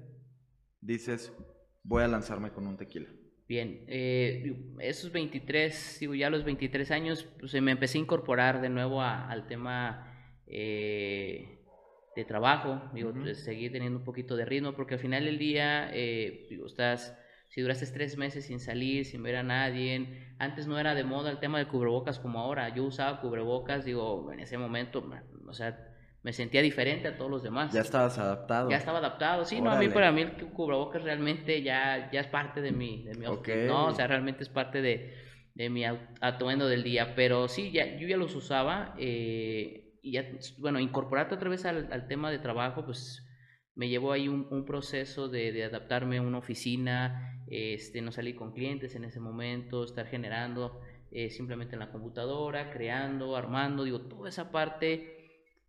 dices, 0.79 1.33
voy 1.83 2.03
a 2.03 2.07
lanzarme 2.07 2.51
con 2.51 2.65
un 2.65 2.77
tequila? 2.77 3.09
Bien, 3.49 3.83
eh, 3.89 4.55
esos 4.79 5.11
23, 5.11 5.97
digo, 5.99 6.15
ya 6.15 6.27
a 6.27 6.29
los 6.29 6.45
23 6.45 6.89
años, 6.91 7.27
pues 7.37 7.53
me 7.61 7.71
empecé 7.73 7.97
a 7.97 8.01
incorporar 8.01 8.61
de 8.61 8.69
nuevo 8.69 9.01
al 9.01 9.47
tema 9.47 10.17
eh, 10.47 11.59
de 12.15 12.23
trabajo, 12.23 12.89
digo, 12.93 13.11
pues, 13.13 13.43
seguir 13.43 13.73
teniendo 13.73 13.99
un 13.99 14.05
poquito 14.05 14.37
de 14.37 14.45
ritmo, 14.45 14.77
porque 14.77 14.93
al 14.93 15.01
final 15.01 15.25
del 15.25 15.37
día, 15.37 15.89
eh, 15.91 16.47
digo, 16.49 16.67
estás, 16.67 17.17
si 17.47 17.61
duraste 17.61 17.85
tres 17.87 18.17
meses 18.17 18.45
sin 18.45 18.59
salir, 18.59 19.05
sin 19.05 19.23
ver 19.23 19.37
a 19.37 19.43
nadie, 19.43 20.27
antes 20.39 20.67
no 20.67 20.79
era 20.79 20.95
de 20.95 21.03
moda 21.03 21.31
el 21.31 21.39
tema 21.39 21.57
de 21.59 21.67
cubrebocas 21.67 22.19
como 22.19 22.39
ahora, 22.39 22.73
yo 22.75 22.83
usaba 22.83 23.21
cubrebocas, 23.21 23.85
digo, 23.85 24.31
en 24.31 24.39
ese 24.39 24.57
momento, 24.57 25.03
o 25.47 25.53
sea, 25.53 25.77
me 26.23 26.33
sentía 26.33 26.61
diferente 26.61 27.07
a 27.07 27.17
todos 27.17 27.31
los 27.31 27.43
demás. 27.43 27.71
Ya 27.71 27.81
estabas 27.81 28.17
adaptado. 28.17 28.69
Ya 28.69 28.77
estaba 28.77 28.97
adaptado, 28.97 29.45
sí, 29.45 29.61
no, 29.61 29.71
a 29.71 29.79
mí 29.79 29.87
para 29.87 30.11
mí 30.11 30.23
el 30.23 30.33
cubrebocas 30.49 31.03
realmente 31.03 31.61
ya, 31.61 32.11
ya 32.11 32.19
es 32.19 32.27
parte 32.27 32.61
de 32.61 32.71
mi, 32.71 33.03
de 33.03 33.15
mi 33.15 33.25
¿no? 33.65 33.85
O 33.87 33.93
sea, 33.93 34.07
realmente 34.07 34.43
es 34.43 34.49
parte 34.49 34.81
de, 34.81 35.15
de 35.55 35.69
mi 35.69 35.85
atuendo 35.85 36.67
del 36.67 36.83
día, 36.83 37.15
pero 37.15 37.47
sí, 37.47 37.71
ya, 37.71 37.97
yo 37.97 38.07
ya 38.07 38.17
los 38.17 38.35
usaba 38.35 38.93
eh, 38.97 39.97
y 40.01 40.11
ya, 40.11 40.25
bueno, 40.57 40.79
incorporarte 40.79 41.35
otra 41.35 41.49
vez 41.49 41.65
al, 41.65 41.87
al, 41.91 42.07
tema 42.07 42.29
de 42.29 42.39
trabajo, 42.39 42.85
pues 42.85 43.26
me 43.77 43.87
llevó 43.87 44.11
ahí 44.11 44.27
un, 44.27 44.47
un 44.49 44.65
proceso 44.65 45.29
de, 45.29 45.51
de, 45.51 45.63
adaptarme 45.63 46.17
a 46.17 46.21
una 46.23 46.39
oficina, 46.39 47.43
este, 47.47 48.01
no 48.01 48.11
salir 48.11 48.35
con 48.35 48.51
clientes 48.51 48.95
en 48.95 49.05
ese 49.05 49.19
momento, 49.19 49.83
estar 49.83 50.07
generando 50.07 50.81
eh, 51.11 51.29
simplemente 51.29 51.75
en 51.75 51.79
la 51.79 51.91
computadora, 51.91 52.71
creando, 52.71 53.35
armando, 53.35 53.83
digo, 53.83 54.01
toda 54.01 54.29
esa 54.29 54.51
parte 54.51 55.13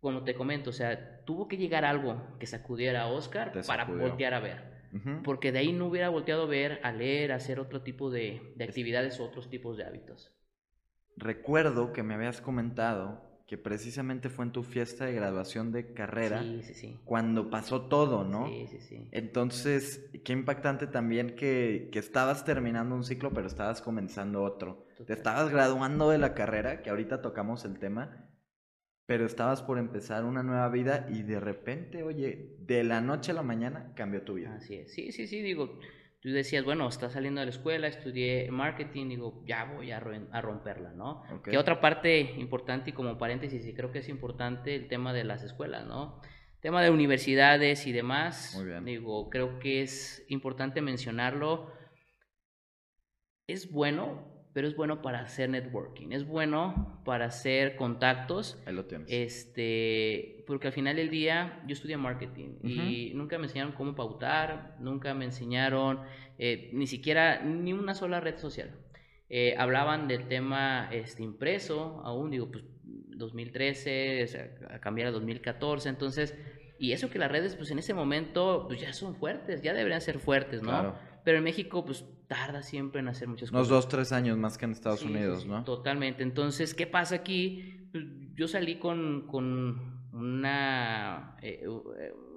como 0.01 0.23
te 0.23 0.33
comento, 0.33 0.71
o 0.71 0.73
sea, 0.73 1.23
tuvo 1.25 1.47
que 1.47 1.57
llegar 1.57 1.85
algo 1.85 2.35
que 2.39 2.47
sacudiera 2.47 3.03
a 3.03 3.07
Oscar 3.07 3.51
para 3.67 3.85
voltear 3.85 4.33
a 4.33 4.39
ver. 4.39 4.69
Porque 5.23 5.51
de 5.51 5.59
ahí 5.59 5.71
no 5.71 5.85
hubiera 5.85 6.09
volteado 6.09 6.43
a 6.43 6.47
ver, 6.47 6.79
a 6.83 6.91
leer, 6.91 7.31
a 7.31 7.35
hacer 7.35 7.59
otro 7.59 7.83
tipo 7.83 8.09
de, 8.09 8.53
de 8.55 8.63
actividades 8.63 9.19
o 9.19 9.25
otros 9.25 9.49
tipos 9.49 9.77
de 9.77 9.83
hábitos. 9.83 10.33
Recuerdo 11.15 11.93
que 11.93 12.01
me 12.01 12.15
habías 12.15 12.41
comentado 12.41 13.28
que 13.49 13.57
precisamente 13.57 14.29
fue 14.29 14.45
en 14.45 14.51
tu 14.51 14.61
fiesta 14.61 15.05
de 15.05 15.13
graduación 15.13 15.71
de 15.71 15.91
carrera 15.95 16.43
sí, 16.43 16.61
sí, 16.61 16.73
sí. 16.75 16.99
cuando 17.03 17.49
pasó 17.49 17.87
todo, 17.87 18.23
¿no? 18.23 18.45
Sí, 18.45 18.67
sí, 18.69 18.79
sí. 18.79 19.07
Entonces, 19.11 20.07
qué 20.23 20.33
impactante 20.33 20.85
también 20.85 21.35
que, 21.35 21.89
que 21.91 21.97
estabas 21.97 22.45
terminando 22.45 22.93
un 22.93 23.03
ciclo, 23.03 23.31
pero 23.33 23.47
estabas 23.47 23.81
comenzando 23.81 24.43
otro. 24.43 24.85
Te 25.03 25.13
estabas 25.13 25.49
graduando 25.49 26.11
de 26.11 26.19
la 26.19 26.35
carrera, 26.35 26.83
que 26.83 26.91
ahorita 26.91 27.23
tocamos 27.23 27.65
el 27.65 27.79
tema, 27.79 28.29
pero 29.07 29.25
estabas 29.25 29.63
por 29.63 29.79
empezar 29.79 30.25
una 30.25 30.43
nueva 30.43 30.69
vida 30.69 31.07
y 31.09 31.23
de 31.23 31.39
repente, 31.39 32.03
oye, 32.03 32.55
de 32.59 32.83
la 32.83 33.01
noche 33.01 33.31
a 33.31 33.33
la 33.33 33.41
mañana 33.41 33.93
cambió 33.95 34.21
tu 34.21 34.35
vida. 34.35 34.53
Así 34.53 34.75
es, 34.75 34.93
sí, 34.93 35.11
sí, 35.11 35.25
sí, 35.25 35.41
digo, 35.41 35.79
tú 36.21 36.29
decías, 36.29 36.65
bueno, 36.65 36.87
estás 36.87 37.13
saliendo 37.13 37.39
de 37.39 37.45
la 37.45 37.51
escuela, 37.51 37.87
estudié 37.87 38.49
marketing, 38.51 39.09
digo, 39.09 39.43
ya 39.45 39.65
voy 39.65 39.91
a, 39.91 39.99
romperla, 39.99 40.91
¿no? 40.91 41.23
Que 41.43 41.57
otra 41.57 41.79
parte 41.79 42.19
importante 42.19 42.89
y 42.89 42.93
como 42.93 43.17
paréntesis, 43.17 43.65
y 43.65 43.73
creo 43.73 43.91
que 43.91 43.99
es 43.99 44.09
importante 44.09 44.75
el 44.75 44.87
tema 44.87 45.13
de 45.13 45.23
las 45.23 45.43
escuelas, 45.43 45.85
¿no? 45.85 46.21
Tema 46.61 46.81
de 46.81 46.89
universidades 46.89 47.87
y 47.87 47.93
demás, 47.93 48.53
Muy 48.55 48.65
bien. 48.65 48.83
digo, 48.83 49.29
creo 49.29 49.59
que 49.59 49.81
es 49.81 50.25
importante 50.27 50.81
mencionarlo. 50.81 51.71
Es 53.47 53.71
bueno 53.71 54.38
pero 54.53 54.67
es 54.67 54.75
bueno 54.75 55.01
para 55.01 55.21
hacer 55.21 55.49
networking, 55.49 56.11
es 56.11 56.25
bueno 56.25 57.01
para 57.05 57.25
hacer 57.25 57.75
contactos. 57.75 58.61
Ahí 58.65 58.73
lo 58.73 58.85
tienes. 58.85 59.07
Este, 59.09 60.43
porque 60.47 60.67
al 60.67 60.73
final 60.73 60.95
del 60.95 61.09
día 61.09 61.61
yo 61.67 61.73
estudié 61.73 61.97
marketing 61.97 62.57
y 62.63 63.11
nunca 63.13 63.37
me 63.37 63.45
enseñaron 63.45 63.73
cómo 63.73 63.95
pautar, 63.95 64.75
nunca 64.79 65.13
me 65.13 65.25
enseñaron 65.25 65.99
eh, 66.37 66.71
ni 66.73 66.87
siquiera 66.87 67.41
ni 67.43 67.73
una 67.73 67.93
sola 67.93 68.19
red 68.19 68.37
social. 68.37 68.71
Eh, 69.29 69.53
hablaban 69.57 70.07
del 70.07 70.27
tema 70.27 70.89
este, 70.91 71.21
impreso, 71.21 72.01
aún 72.03 72.31
digo, 72.31 72.49
pues 72.51 72.63
2013, 72.83 74.25
a 74.71 74.79
cambiar 74.79 75.09
a 75.09 75.11
2014, 75.11 75.89
entonces, 75.89 76.35
y 76.79 76.93
eso 76.93 77.11
que 77.11 77.19
las 77.19 77.31
redes, 77.31 77.55
pues 77.55 77.69
en 77.69 77.77
ese 77.77 77.93
momento, 77.93 78.65
pues 78.67 78.81
ya 78.81 78.93
son 78.93 79.15
fuertes, 79.15 79.61
ya 79.61 79.73
deberían 79.73 80.01
ser 80.01 80.17
fuertes, 80.17 80.63
¿no? 80.63 80.69
Claro. 80.69 80.95
Pero 81.23 81.37
en 81.37 81.43
México, 81.43 81.85
pues 81.85 82.05
tarda 82.29 82.61
siempre 82.61 83.01
en 83.01 83.07
hacer 83.09 83.27
muchas 83.27 83.49
cosas. 83.49 83.67
Unos 83.67 83.69
dos, 83.69 83.89
tres 83.89 84.11
años 84.13 84.37
más 84.37 84.57
que 84.57 84.65
en 84.65 84.71
Estados 84.71 85.01
Unidos, 85.03 85.45
¿no? 85.45 85.63
Totalmente. 85.65 86.23
Entonces, 86.23 86.73
¿qué 86.73 86.87
pasa 86.87 87.15
aquí? 87.15 87.89
Pues, 87.91 88.05
yo 88.35 88.47
salí 88.47 88.77
con, 88.77 89.25
con 89.27 90.07
una, 90.13 91.35
eh, 91.41 91.67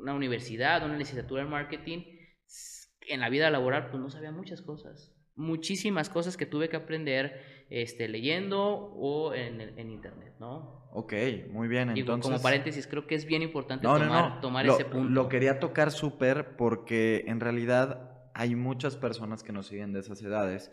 una 0.01 0.15
universidad, 0.15 0.85
una 0.85 0.97
licenciatura 0.97 1.43
en 1.43 1.51
marketing. 1.51 1.99
En 3.07 3.21
la 3.21 3.29
vida 3.29 3.51
laboral, 3.51 3.91
pues 3.91 4.03
no 4.03 4.09
sabía 4.09 4.33
muchas 4.33 4.63
cosas. 4.63 5.15
Muchísimas 5.37 6.09
cosas 6.09 6.37
que 6.39 6.47
tuve 6.47 6.71
que 6.71 6.77
aprender 6.77 7.43
este, 7.69 8.09
leyendo 8.09 8.63
o 8.63 9.35
en, 9.35 9.61
en 9.61 9.91
internet, 9.91 10.35
¿no? 10.41 10.89
Ok, 10.93 11.13
muy 11.51 11.69
bien. 11.69 11.91
Entonces, 11.91 12.31
como 12.31 12.43
paréntesis, 12.43 12.87
creo 12.87 13.07
que 13.07 13.15
es 13.15 13.27
bien 13.27 13.43
importante 13.43 13.85
tomar, 13.87 14.41
tomar 14.41 14.67
ese 14.67 14.87
punto. 14.87 15.11
Lo 15.11 15.29
quería 15.29 15.59
tocar 15.59 15.91
súper 15.91 16.57
porque 16.57 17.25
en 17.27 17.41
realidad 17.41 18.12
hay 18.35 18.55
muchas 18.55 18.97
personas 18.97 19.43
que 19.43 19.53
nos 19.53 19.67
siguen 19.67 19.93
de 19.93 20.01
esas 20.01 20.23
edades 20.23 20.71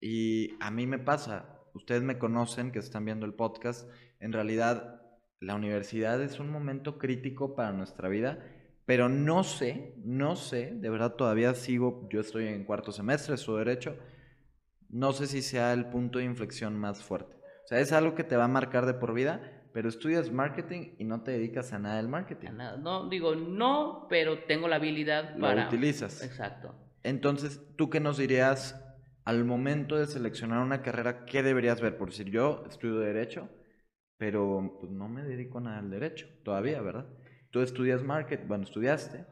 y 0.00 0.56
a 0.60 0.70
mí 0.70 0.86
me 0.86 0.98
pasa, 0.98 1.60
ustedes 1.74 2.02
me 2.02 2.18
conocen, 2.18 2.70
que 2.70 2.78
están 2.78 3.04
viendo 3.04 3.26
el 3.26 3.34
podcast, 3.34 3.88
en 4.20 4.32
realidad 4.32 5.02
la 5.40 5.54
universidad 5.54 6.22
es 6.22 6.40
un 6.40 6.50
momento 6.50 6.98
crítico 6.98 7.54
para 7.54 7.72
nuestra 7.72 8.08
vida, 8.08 8.44
pero 8.86 9.08
no 9.08 9.44
sé, 9.44 9.94
no 9.98 10.36
sé, 10.36 10.72
de 10.74 10.90
verdad 10.90 11.14
todavía 11.14 11.54
sigo, 11.54 12.08
yo 12.10 12.20
estoy 12.20 12.46
en 12.46 12.64
cuarto 12.64 12.92
semestre, 12.92 13.36
su 13.36 13.56
derecho, 13.56 13.96
no 14.88 15.12
sé 15.12 15.26
si 15.26 15.42
sea 15.42 15.72
el 15.72 15.86
punto 15.86 16.18
de 16.18 16.24
inflexión 16.24 16.78
más 16.78 17.02
fuerte. 17.02 17.36
O 17.64 17.68
sea, 17.68 17.80
es 17.80 17.92
algo 17.92 18.14
que 18.14 18.24
te 18.24 18.36
va 18.36 18.44
a 18.44 18.48
marcar 18.48 18.86
de 18.86 18.94
por 18.94 19.12
vida, 19.12 19.58
pero 19.74 19.90
estudias 19.90 20.32
marketing 20.32 20.94
y 20.98 21.04
no 21.04 21.22
te 21.22 21.32
dedicas 21.32 21.72
a 21.72 21.78
nada 21.78 21.98
del 21.98 22.08
marketing. 22.08 22.52
nada. 22.54 22.78
No, 22.78 23.08
digo, 23.08 23.34
no, 23.34 24.06
pero 24.08 24.44
tengo 24.44 24.66
la 24.68 24.76
habilidad 24.76 25.38
para... 25.38 25.62
Lo 25.62 25.68
utilizas. 25.68 26.22
Exacto. 26.22 26.74
Entonces, 27.08 27.62
¿tú 27.76 27.88
qué 27.88 28.00
nos 28.00 28.18
dirías 28.18 28.84
al 29.24 29.44
momento 29.46 29.96
de 29.96 30.06
seleccionar 30.06 30.62
una 30.62 30.82
carrera? 30.82 31.24
¿Qué 31.24 31.42
deberías 31.42 31.80
ver? 31.80 31.96
Por 31.96 32.10
decir, 32.10 32.30
yo 32.30 32.64
estudio 32.68 32.98
Derecho, 32.98 33.48
pero 34.18 34.76
pues, 34.78 34.92
no 34.92 35.08
me 35.08 35.22
dedico 35.22 35.58
nada 35.58 35.78
al 35.78 35.88
Derecho 35.88 36.26
todavía, 36.44 36.82
¿verdad? 36.82 37.06
Tú 37.50 37.62
estudias 37.62 38.02
marketing, 38.02 38.46
bueno, 38.46 38.64
estudiaste 38.64 39.24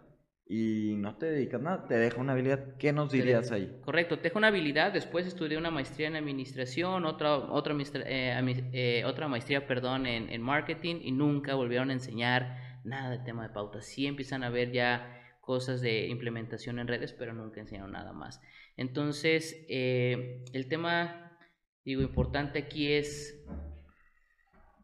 y 0.48 0.94
no 0.96 1.16
te 1.16 1.26
dedicas 1.26 1.60
nada, 1.60 1.86
te 1.86 1.98
deja 1.98 2.18
una 2.18 2.32
habilidad. 2.32 2.76
¿Qué 2.78 2.94
nos 2.94 3.12
dirías 3.12 3.52
ahí? 3.52 3.78
Correcto, 3.84 4.16
te 4.16 4.24
deja 4.24 4.38
una 4.38 4.48
habilidad. 4.48 4.90
Después 4.94 5.26
estudié 5.26 5.58
una 5.58 5.70
maestría 5.70 6.08
en 6.08 6.16
administración, 6.16 7.04
otra, 7.04 7.36
otra, 7.36 7.76
eh, 8.06 8.70
eh, 8.72 9.04
otra 9.04 9.28
maestría 9.28 9.66
perdón, 9.66 10.06
en, 10.06 10.30
en, 10.30 10.40
marketing 10.40 11.00
y 11.02 11.12
nunca 11.12 11.54
volvieron 11.54 11.90
a 11.90 11.92
enseñar 11.92 12.80
nada 12.84 13.10
de 13.10 13.18
tema 13.18 13.42
de 13.42 13.52
pauta. 13.52 13.82
Sí 13.82 14.06
empiezan 14.06 14.44
a 14.44 14.48
ver 14.48 14.72
ya 14.72 15.15
cosas 15.46 15.80
de 15.80 16.08
implementación 16.08 16.80
en 16.80 16.88
redes, 16.88 17.12
pero 17.12 17.32
nunca 17.32 17.60
enseñaron 17.60 17.92
nada 17.92 18.12
más. 18.12 18.42
Entonces, 18.76 19.64
eh, 19.68 20.44
el 20.52 20.68
tema, 20.68 21.38
digo, 21.84 22.02
importante 22.02 22.58
aquí 22.58 22.92
es 22.92 23.42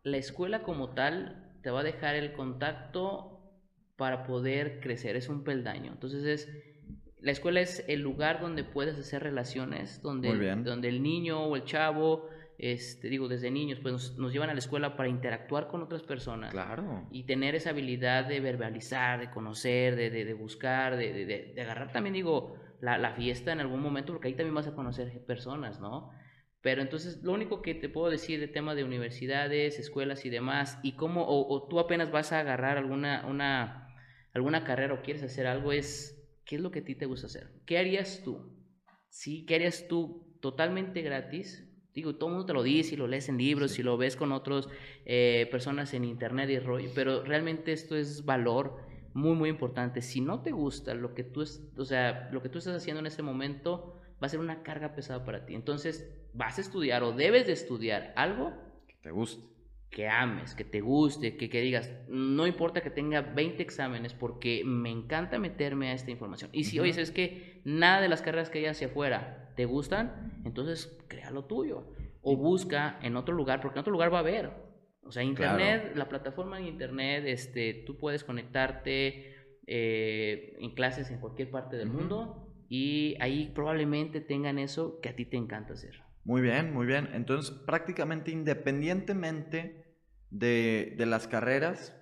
la 0.04 0.16
escuela 0.16 0.62
como 0.62 0.95
tal 0.95 1.52
te 1.62 1.71
va 1.71 1.81
a 1.81 1.85
dejar 1.85 2.14
el 2.14 2.33
contacto 2.33 3.40
para 3.97 4.25
poder 4.25 4.81
crecer, 4.81 5.16
es 5.16 5.28
un 5.28 5.42
peldaño. 5.42 5.92
Entonces 5.92 6.25
es, 6.25 6.49
la 7.21 7.33
escuela 7.33 7.61
es 7.61 7.85
el 7.88 8.00
lugar 8.00 8.40
donde 8.40 8.62
puedes 8.62 8.97
hacer 8.97 9.23
relaciones, 9.23 10.00
donde, 10.00 10.54
donde 10.62 10.88
el 10.88 11.02
niño 11.02 11.42
o 11.42 11.57
el 11.57 11.64
chavo, 11.64 12.28
este, 12.62 13.09
digo, 13.09 13.26
desde 13.26 13.50
niños, 13.50 13.81
pues 13.81 14.16
nos, 14.16 14.33
llevan 14.33 14.49
a 14.49 14.52
la 14.52 14.61
escuela 14.61 14.97
para 14.97 15.09
interactuar 15.09 15.66
con 15.66 15.83
otras 15.83 16.04
personas. 16.04 16.52
Claro. 16.52 17.09
Y 17.11 17.25
tener 17.25 17.57
esa 17.57 17.71
habilidad 17.71 18.25
de 18.25 18.38
verbalizar, 18.38 19.19
de 19.19 19.31
conocer, 19.31 19.97
de, 19.97 20.11
de, 20.11 20.25
de 20.25 20.33
buscar, 20.33 20.97
de, 20.97 21.26
de, 21.26 21.61
agarrar 21.61 21.90
también, 21.90 22.14
digo, 22.14 22.57
la, 22.81 22.99
la, 22.99 23.14
fiesta 23.14 23.50
en 23.50 23.59
algún 23.59 23.81
momento, 23.81 24.12
porque 24.12 24.28
ahí 24.28 24.35
también 24.35 24.54
vas 24.54 24.69
a 24.69 24.76
conocer 24.76 25.25
personas, 25.26 25.81
¿no? 25.81 26.12
Pero 26.61 26.83
entonces, 26.83 27.25
lo 27.25 27.33
único 27.33 27.62
que 27.62 27.75
te 27.75 27.88
puedo 27.88 28.09
decir 28.09 28.38
de 28.38 28.47
tema 28.47 28.76
de 28.76 28.85
universidades, 28.85 29.81
escuelas 29.81 30.25
y 30.25 30.31
demás, 30.31 30.78
y 30.85 30.92
cómo, 30.92 31.25
o, 31.25 31.52
o 31.52 31.66
tú 31.66 31.81
apenas 31.81 32.12
vas 32.12 32.31
a 32.31 32.38
agarrar 32.38 32.78
alguna, 32.78 33.26
una, 33.26 33.92
alguna 34.35 34.62
carrera 34.62 34.95
o 34.95 35.02
quieres 35.02 35.25
hacer 35.25 35.49
algo 35.49 35.73
es, 35.73 36.16
¿qué 36.45 36.54
es 36.54 36.62
lo 36.62 36.71
que 36.71 36.78
a 36.78 36.85
ti 36.85 36.95
te 36.95 37.07
gusta 37.07 37.26
hacer? 37.26 37.50
¿Qué 37.66 37.76
harías 37.76 38.23
tú? 38.23 38.57
¿Sí? 39.09 39.45
¿Qué 39.47 39.57
harías 39.57 39.88
tú 39.88 40.38
totalmente 40.40 41.02
gratis? 41.02 41.69
Digo, 41.95 42.15
todo 42.15 42.31
el 42.31 42.37
mundo 42.37 42.47
te 42.47 42.53
lo 42.55 42.63
dice 42.63 42.95
y 42.95 42.97
lo 42.97 43.07
lees 43.07 43.29
en 43.29 43.37
libros 43.37 43.79
y 43.79 43.83
lo 43.83 43.97
ves 43.97 44.17
con 44.17 44.33
otras 44.33 44.69
eh, 45.05 45.49
personas 45.51 45.93
en 45.95 46.05
internet 46.05 46.49
y 46.51 46.59
rollo, 46.59 46.91
pero 46.95 47.23
realmente 47.23 47.73
esto 47.73 47.97
es 47.97 48.25
valor 48.25 48.77
muy, 49.15 49.35
muy 49.35 49.51
importante. 49.51 50.01
Si 50.01 50.21
no 50.21 50.41
te 50.43 50.53
gusta 50.53 50.95
lo 50.95 51.15
que 51.15 51.25
tú, 51.25 51.43
es, 51.43 51.63
o 51.77 51.85
sea, 51.85 52.31
lo 52.33 52.43
que 52.43 52.49
tú 52.49 52.59
estás 52.59 52.77
haciendo 52.77 53.01
en 53.01 53.07
ese 53.07 53.23
momento, 53.23 54.01
va 54.23 54.27
a 54.27 54.31
ser 54.31 54.41
una 54.41 54.63
carga 54.63 54.95
pesada 54.95 55.25
para 55.25 55.45
ti. 55.45 55.55
Entonces, 55.55 56.11
vas 56.33 56.57
a 56.59 56.63
estudiar 56.63 57.03
o 57.03 57.13
debes 57.13 57.47
de 57.47 57.53
estudiar 57.53 58.15
algo 58.17 58.53
que 58.87 58.95
te 59.03 59.11
guste 59.11 59.53
que 59.93 60.09
ames, 60.09 60.55
que 60.55 60.65
te 60.65 60.81
guste, 60.81 61.37
que, 61.37 61.51
que, 61.51 61.61
digas, 61.61 61.93
no 62.09 62.47
importa 62.47 62.81
que 62.81 62.91
tenga 62.91 63.21
20 63.21 63.63
exámenes 63.63 64.15
porque 64.15 64.63
me 64.65 64.91
encanta 64.91 65.39
meterme 65.39 65.91
a 65.91 65.93
esta 65.93 66.11
información. 66.11 66.49
Y 66.53 66.65
si, 66.65 66.81
oye, 66.81 66.99
es 67.01 67.11
que 67.11 67.61
nada 67.65 68.01
de 68.01 68.09
las 68.09 68.23
carreras 68.23 68.49
que 68.49 68.61
hay 68.61 68.67
hacia 68.67 68.87
afuera 68.87 69.53
te 69.55 69.67
gustan, 69.67 70.41
entonces 70.47 70.99
crea 71.09 71.31
lo 71.31 71.45
tuyo. 71.45 71.87
O 72.23 72.37
busca 72.37 72.99
en 73.03 73.17
otro 73.17 73.35
lugar, 73.35 73.61
porque 73.61 73.79
en 73.79 73.81
otro 73.81 73.93
lugar 73.93 74.13
va 74.13 74.19
a 74.19 74.21
haber. 74.21 74.51
O 75.05 75.13
sea, 75.13 75.23
Internet, 75.23 75.93
la 75.95 76.09
plataforma 76.09 76.57
de 76.57 76.69
Internet, 76.69 77.25
este, 77.27 77.75
tú 77.85 77.99
puedes 77.99 78.25
conectarte 78.25 79.35
eh, 79.67 80.57
en 80.59 80.75
clases 80.75 81.11
en 81.11 81.19
cualquier 81.19 81.51
parte 81.51 81.77
del 81.77 81.91
mundo 81.91 82.49
y 82.69 83.17
ahí 83.21 83.53
probablemente 83.55 84.23
tengan 84.23 84.59
eso 84.59 85.01
que 85.01 85.11
a 85.11 85.17
ti 85.17 85.27
te 85.27 85.37
encanta 85.37 85.75
hacer. 85.75 86.01
Muy 86.25 86.41
bien, 86.41 86.73
muy 86.73 86.87
bien. 86.87 87.11
Entonces, 87.13 87.50
prácticamente 87.67 88.31
independientemente 88.31 89.81
de, 90.32 90.95
de, 90.97 91.06
las 91.06 91.28
carreras 91.28 91.95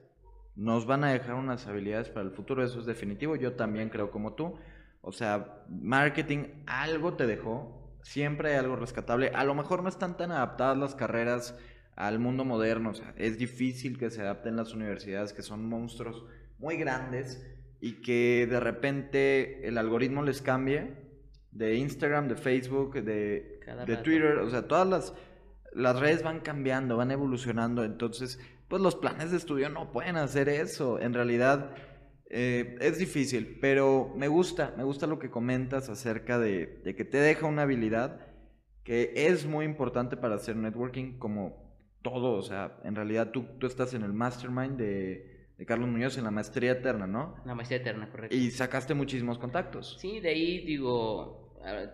nos 0.54 0.86
van 0.86 1.04
a 1.04 1.12
dejar 1.12 1.34
unas 1.34 1.66
habilidades 1.66 2.08
para 2.08 2.26
el 2.26 2.32
futuro, 2.32 2.64
eso 2.64 2.78
es 2.78 2.86
definitivo, 2.86 3.36
yo 3.36 3.54
también 3.54 3.88
creo 3.88 4.10
como 4.10 4.34
tú. 4.34 4.56
O 5.02 5.12
sea, 5.12 5.64
marketing 5.68 6.44
algo 6.66 7.14
te 7.14 7.26
dejó, 7.26 7.98
siempre 8.02 8.52
hay 8.52 8.56
algo 8.56 8.76
rescatable. 8.76 9.32
A 9.34 9.44
lo 9.44 9.54
mejor 9.54 9.82
no 9.82 9.88
están 9.88 10.16
tan 10.16 10.30
adaptadas 10.32 10.78
las 10.78 10.94
carreras 10.94 11.58
al 11.96 12.18
mundo 12.18 12.44
moderno, 12.44 12.90
o 12.90 12.94
sea, 12.94 13.12
es 13.16 13.36
difícil 13.36 13.98
que 13.98 14.10
se 14.10 14.22
adapten 14.22 14.56
las 14.56 14.72
universidades, 14.72 15.32
que 15.32 15.42
son 15.42 15.66
monstruos 15.66 16.24
muy 16.58 16.76
grandes 16.76 17.44
y 17.80 18.00
que 18.02 18.46
de 18.48 18.60
repente 18.60 19.66
el 19.66 19.76
algoritmo 19.76 20.22
les 20.22 20.40
cambie 20.40 20.94
de 21.50 21.74
Instagram, 21.74 22.28
de 22.28 22.36
Facebook, 22.36 22.94
de, 22.94 23.60
de 23.86 23.96
Twitter, 23.98 24.38
o 24.38 24.48
sea, 24.50 24.68
todas 24.68 24.86
las 24.86 25.14
las 25.72 25.98
redes 25.98 26.22
van 26.22 26.40
cambiando, 26.40 26.96
van 26.96 27.10
evolucionando, 27.10 27.84
entonces, 27.84 28.38
pues 28.68 28.82
los 28.82 28.96
planes 28.96 29.30
de 29.30 29.36
estudio 29.36 29.68
no 29.68 29.92
pueden 29.92 30.16
hacer 30.16 30.48
eso. 30.48 31.00
En 31.00 31.14
realidad 31.14 31.74
eh, 32.28 32.76
es 32.80 32.98
difícil, 32.98 33.58
pero 33.60 34.12
me 34.16 34.28
gusta, 34.28 34.74
me 34.76 34.84
gusta 34.84 35.06
lo 35.06 35.18
que 35.18 35.30
comentas 35.30 35.88
acerca 35.88 36.38
de, 36.38 36.80
que 36.96 37.04
te 37.04 37.18
deja 37.18 37.46
una 37.46 37.62
habilidad 37.62 38.20
que 38.84 39.12
es 39.14 39.46
muy 39.46 39.64
importante 39.64 40.16
para 40.16 40.36
hacer 40.36 40.56
networking 40.56 41.18
como 41.18 41.70
todo, 42.02 42.32
o 42.32 42.42
sea, 42.42 42.78
en 42.84 42.94
realidad 42.94 43.30
tú, 43.30 43.44
tú 43.58 43.66
estás 43.66 43.92
en 43.94 44.02
el 44.02 44.12
mastermind 44.12 44.78
de, 44.78 45.48
de 45.58 45.66
Carlos 45.66 45.90
Muñoz 45.90 46.16
en 46.16 46.24
la 46.24 46.30
maestría 46.30 46.72
eterna, 46.72 47.06
¿no? 47.06 47.34
La 47.44 47.54
maestría 47.54 47.80
eterna, 47.80 48.08
correcto. 48.10 48.34
Y 48.34 48.50
sacaste 48.50 48.94
muchísimos 48.94 49.38
contactos. 49.38 49.98
Sí, 50.00 50.18
de 50.18 50.30
ahí 50.30 50.64
digo, 50.64 51.39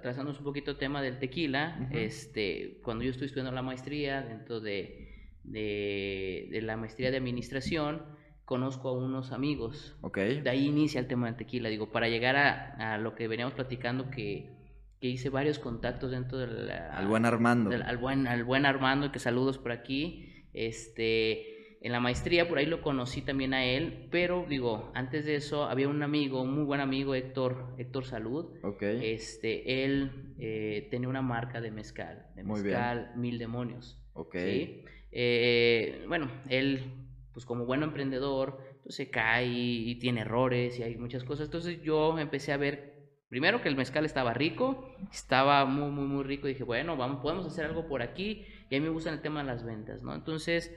trazándonos 0.03 0.39
un 0.39 0.45
poquito 0.45 0.71
el 0.71 0.79
tema 0.79 1.03
del 1.03 1.19
tequila, 1.19 1.89
este, 1.93 2.79
cuando 2.83 3.05
yo 3.05 3.11
estoy 3.11 3.27
estudiando 3.27 3.53
la 3.53 3.63
maestría, 3.63 4.23
dentro 4.23 4.61
de, 4.61 5.33
de, 5.45 6.61
la 6.63 6.77
maestría 6.77 7.11
de 7.11 7.17
administración, 7.17 8.03
conozco 8.45 8.89
a 8.89 8.93
unos 8.93 9.33
amigos. 9.33 9.97
Okay. 10.03 10.41
De 10.41 10.51
ahí 10.51 10.67
inicia 10.67 11.01
el 11.01 11.09
tema 11.09 11.27
del 11.27 11.37
tequila. 11.37 11.69
Digo, 11.69 11.91
para 11.91 12.09
llegar 12.09 12.37
a, 12.37 12.95
a 12.95 12.99
lo 12.99 13.15
que 13.15 13.29
veníamos 13.29 13.55
platicando, 13.55 14.11
que, 14.11 14.55
que, 15.01 15.09
hice 15.09 15.31
varios 15.31 15.59
contactos 15.59 16.13
dentro 16.13 16.39
del... 16.39 16.71
Al 16.71 17.07
buen 17.09 17.25
Armando. 17.25 17.71
al, 17.71 17.97
buen, 17.97 18.27
al 18.27 18.45
buen 18.45 18.67
Armando, 18.67 19.11
que 19.11 19.19
saludos 19.19 19.59
por 19.59 19.73
aquí. 19.73 20.45
Este 20.53 21.56
en 21.81 21.93
la 21.93 22.01
maestría, 22.01 22.49
por 22.49 22.59
ahí 22.59 22.67
lo 22.67 22.81
conocí 22.83 23.23
también 23.23 23.55
a 23.55 23.65
él, 23.65 24.09
pero 24.11 24.47
digo, 24.49 24.91
antes 24.95 25.25
de 25.25 25.37
eso 25.37 25.65
había 25.65 25.89
un 25.89 26.03
amigo, 26.03 26.43
un 26.43 26.55
muy 26.55 26.65
buen 26.65 26.81
amigo, 26.81 27.15
Héctor, 27.15 27.75
Héctor 27.79 28.05
Salud. 28.05 28.47
Okay. 28.63 29.13
Este, 29.13 29.85
él 29.85 30.35
eh, 30.39 30.89
tenía 30.91 31.09
una 31.09 31.23
marca 31.23 31.61
de 31.61 31.71
mezcal, 31.71 32.27
de 32.35 32.43
mezcal 32.43 33.13
Mil 33.17 33.39
Demonios. 33.39 34.03
Ok. 34.15 34.35
Eh, 34.35 36.05
bueno, 36.09 36.31
él, 36.49 36.93
pues 37.33 37.45
como 37.45 37.67
buen 37.67 37.83
emprendedor, 37.83 38.59
pues 38.83 38.97
se 38.97 39.11
cae 39.11 39.47
y, 39.47 39.95
tiene 39.99 40.23
errores 40.23 40.79
y 40.79 40.83
hay 40.83 40.97
muchas 40.97 41.25
cosas. 41.25 41.47
Entonces 41.47 41.83
yo 41.83 42.19
empecé 42.19 42.53
a 42.53 42.57
ver, 42.57 43.11
primero 43.29 43.61
que 43.63 43.69
el 43.69 43.77
mezcal 43.77 44.05
estaba 44.05 44.33
rico, 44.33 44.97
estaba 45.13 45.65
muy, 45.67 45.91
muy, 45.91 46.07
muy 46.07 46.25
rico. 46.25 46.49
Y 46.49 46.53
dije, 46.53 46.65
bueno, 46.65 46.97
vamos, 46.97 47.21
podemos 47.21 47.47
hacer 47.47 47.67
algo 47.67 47.87
por 47.87 48.03
aquí. 48.03 48.47
Y 48.71 48.77
a 48.77 48.81
mí 48.81 48.85
me 48.85 48.91
gusta 48.91 49.11
el 49.11 49.21
tema 49.21 49.41
de 49.41 49.47
las 49.47 49.65
ventas, 49.65 50.03
¿no? 50.03 50.15
Entonces 50.15 50.75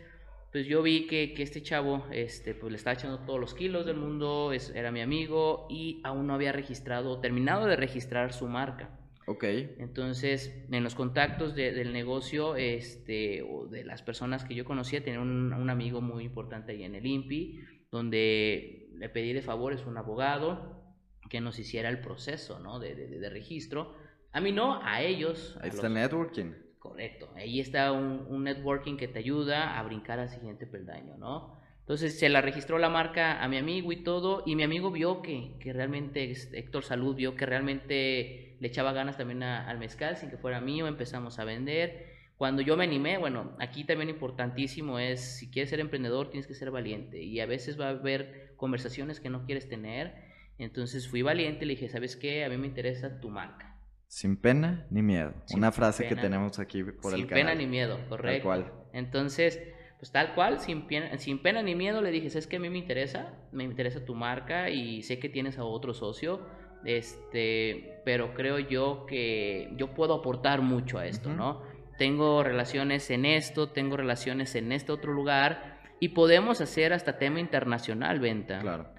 pues 0.51 0.65
yo 0.65 0.81
vi 0.81 1.07
que, 1.07 1.33
que, 1.33 1.43
este 1.43 1.61
chavo 1.61 2.05
este, 2.11 2.55
pues 2.55 2.71
le 2.71 2.77
estaba 2.77 2.95
echando 2.95 3.19
todos 3.19 3.39
los 3.39 3.53
kilos 3.53 3.85
del 3.85 3.97
mundo, 3.97 4.51
es, 4.51 4.71
era 4.75 4.91
mi 4.91 5.01
amigo 5.01 5.67
y 5.69 6.01
aún 6.03 6.27
no 6.27 6.33
había 6.33 6.51
registrado, 6.51 7.19
terminado 7.19 7.67
de 7.67 7.75
registrar 7.75 8.33
su 8.33 8.47
marca. 8.47 8.99
Ok. 9.27 9.43
Entonces, 9.43 10.65
en 10.71 10.83
los 10.83 10.95
contactos 10.95 11.53
del 11.53 11.93
negocio, 11.93 12.55
este, 12.55 13.43
o 13.43 13.67
de 13.67 13.83
las 13.83 14.01
personas 14.01 14.43
que 14.43 14.55
yo 14.55 14.65
conocía, 14.65 15.03
tenía 15.03 15.19
un, 15.19 15.53
un, 15.53 15.69
amigo 15.69 16.01
muy 16.01 16.23
importante 16.23 16.71
ahí 16.71 16.83
en 16.83 16.95
el 16.95 17.05
INPI, 17.05 17.59
donde 17.91 18.89
le 18.95 19.09
pedí 19.09 19.33
de 19.33 19.43
favor, 19.43 19.71
es 19.73 19.85
un 19.85 19.97
abogado, 19.97 20.83
que 21.29 21.41
nos 21.41 21.59
hiciera 21.59 21.89
el 21.89 21.99
proceso, 21.99 22.57
¿no? 22.59 22.79
De, 22.79 22.95
de, 22.95 23.19
de 23.19 23.29
registro. 23.29 23.93
A 24.31 24.41
mí 24.41 24.51
no, 24.51 24.81
a 24.83 25.03
ellos. 25.03 25.57
Ahí 25.61 25.69
está 25.69 25.85
el 25.85 25.93
networking. 25.93 26.53
Correcto. 26.89 27.29
Ahí 27.35 27.59
está 27.59 27.91
un, 27.91 28.43
networking 28.43 28.97
que 28.97 29.07
te 29.07 29.19
ayuda 29.19 29.77
a 29.77 29.83
brincar 29.83 30.19
al 30.19 30.29
siguiente 30.29 30.65
peldaño, 30.65 31.17
¿no? 31.17 31.55
Entonces 31.81 32.17
se 32.17 32.29
la 32.29 32.41
registró 32.41 32.79
la 32.79 32.89
marca 32.89 33.43
a 33.43 33.47
mi 33.47 33.57
amigo 33.57 33.91
y 33.91 34.03
todo, 34.03 34.41
y 34.45 34.55
mi 34.55 34.63
amigo 34.63 34.89
vio 34.89 35.21
que, 35.21 35.55
que 35.59 35.71
realmente, 35.71 36.31
Héctor 36.31 36.83
Salud 36.83 37.15
vio 37.15 37.35
que 37.35 37.45
realmente 37.45 38.57
le 38.59 38.67
echaba 38.67 38.91
ganas 38.91 39.17
también 39.17 39.43
al 39.43 39.77
mezcal 39.77 40.17
sin 40.17 40.31
que 40.31 40.37
fuera 40.37 40.61
mío, 40.61 40.87
empezamos 40.87 41.37
a 41.37 41.45
vender. 41.45 42.07
Cuando 42.37 42.63
yo 42.63 42.75
me 42.75 42.85
animé, 42.85 43.19
bueno, 43.19 43.55
aquí 43.59 43.83
también 43.83 44.09
importantísimo 44.09 44.97
es, 44.97 45.37
si 45.37 45.51
quieres 45.51 45.69
ser 45.69 45.79
emprendedor 45.79 46.31
tienes 46.31 46.47
que 46.47 46.55
ser 46.55 46.71
valiente, 46.71 47.21
y 47.21 47.39
a 47.39 47.45
veces 47.45 47.79
va 47.79 47.87
a 47.87 47.89
haber 47.89 48.53
conversaciones 48.55 49.19
que 49.19 49.29
no 49.29 49.45
quieres 49.45 49.69
tener, 49.69 50.15
entonces 50.57 51.07
fui 51.07 51.21
valiente 51.21 51.67
le 51.67 51.75
dije, 51.75 51.87
¿sabes 51.87 52.15
qué? 52.15 52.45
A 52.45 52.49
mí 52.49 52.57
me 52.57 52.67
interesa 52.67 53.19
tu 53.19 53.29
marca 53.29 53.68
sin 54.09 54.37
pena 54.37 54.87
ni 54.89 55.03
miedo. 55.03 55.33
Una 55.53 55.71
frase 55.71 56.07
que 56.07 56.15
tenemos 56.15 56.57
aquí 56.57 56.83
por 56.83 56.89
el 56.89 56.99
canal. 56.99 57.17
Sin 57.19 57.27
pena 57.27 57.55
ni 57.55 57.67
miedo, 57.67 57.99
correcto. 58.09 58.49
Tal 58.49 58.63
cual. 58.63 58.73
Entonces, 58.91 59.61
pues 59.99 60.11
tal 60.11 60.33
cual, 60.33 60.59
sin 60.59 60.87
pena, 60.87 61.15
sin 61.19 61.43
pena 61.43 61.61
ni 61.61 61.75
miedo, 61.75 62.01
le 62.01 62.09
dije, 62.09 62.27
es 62.27 62.47
que 62.47 62.55
a 62.55 62.59
mí 62.59 62.69
me 62.69 62.79
interesa, 62.79 63.35
me 63.51 63.63
interesa 63.63 64.03
tu 64.03 64.15
marca 64.15 64.71
y 64.71 65.03
sé 65.03 65.19
que 65.19 65.29
tienes 65.29 65.59
a 65.59 65.63
otro 65.63 65.93
socio, 65.93 66.41
este, 66.85 68.01
pero 68.03 68.33
creo 68.33 68.57
yo 68.57 69.05
que 69.05 69.71
yo 69.77 69.93
puedo 69.93 70.15
aportar 70.15 70.63
mucho 70.63 70.97
a 70.97 71.05
esto, 71.05 71.31
¿no? 71.31 71.61
Tengo 71.99 72.43
relaciones 72.43 73.11
en 73.11 73.25
esto, 73.25 73.69
tengo 73.69 73.95
relaciones 73.95 74.55
en 74.55 74.71
este 74.71 74.91
otro 74.91 75.13
lugar 75.13 75.81
y 75.99 76.09
podemos 76.09 76.61
hacer 76.61 76.93
hasta 76.93 77.19
tema 77.19 77.39
internacional 77.39 78.19
venta. 78.19 78.59
Claro. 78.59 78.91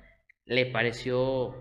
Le 0.44 0.66
pareció... 0.66 1.56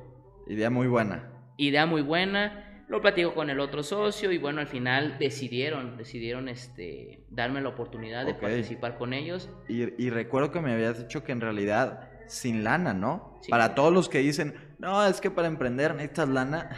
Idea 0.47 0.69
muy 0.69 0.85
buena. 0.85 1.31
Idea 1.57 1.87
muy 1.87 2.01
buena 2.01 2.68
lo 2.89 3.01
platico 3.01 3.35
con 3.35 3.51
el 3.51 3.59
otro 3.59 3.83
socio 3.83 4.31
y 4.31 4.39
bueno, 4.39 4.61
al 4.61 4.67
final 4.67 5.17
decidieron, 5.19 5.95
decidieron 5.95 6.49
este, 6.49 7.23
darme 7.29 7.61
la 7.61 7.69
oportunidad 7.69 8.25
de 8.25 8.33
participar 8.33 8.97
con 8.97 9.13
ellos. 9.13 9.49
Y, 9.67 10.09
recuerdo 10.09 10.51
que 10.51 10.59
me 10.59 10.73
habías 10.73 10.97
dicho 10.97 11.23
que 11.23 11.31
en 11.31 11.39
realidad 11.39 12.09
sin 12.27 12.63
lana, 12.63 12.93
¿no? 12.93 13.39
Para 13.49 13.75
todos 13.75 13.93
los 13.93 14.09
que 14.09 14.19
dicen, 14.19 14.55
no, 14.79 15.05
es 15.05 15.21
que 15.21 15.29
para 15.29 15.47
emprender 15.47 15.93
necesitas 15.93 16.29
lana. 16.29 16.69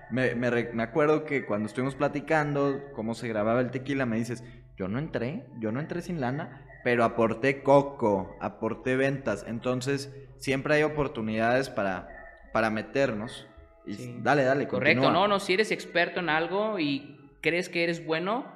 me, 0.10 0.34
me, 0.34 0.50
me 0.50 0.82
acuerdo 0.82 1.24
que 1.24 1.46
cuando 1.46 1.68
estuvimos 1.68 1.94
platicando 1.94 2.82
cómo 2.92 3.14
se 3.14 3.28
grababa 3.28 3.60
el 3.60 3.70
tequila, 3.70 4.04
me 4.04 4.16
dices, 4.16 4.42
yo 4.76 4.88
no 4.88 4.98
entré, 4.98 5.46
yo 5.60 5.70
no 5.70 5.78
entré 5.78 6.02
sin 6.02 6.20
lana, 6.20 6.66
pero 6.82 7.04
aporté 7.04 7.62
coco, 7.62 8.36
aporté 8.40 8.96
ventas. 8.96 9.44
Entonces, 9.46 10.12
siempre 10.38 10.74
hay 10.74 10.82
oportunidades 10.82 11.70
para, 11.70 12.08
para 12.52 12.70
meternos. 12.70 13.46
Dale, 13.84 14.44
dale. 14.44 14.68
Correcto, 14.68 15.10
no, 15.10 15.26
no, 15.28 15.40
si 15.40 15.54
eres 15.54 15.70
experto 15.70 16.20
en 16.20 16.28
algo 16.28 16.78
y 16.78 17.18
crees 17.40 17.68
que 17.68 17.84
eres 17.84 18.04
bueno, 18.04 18.46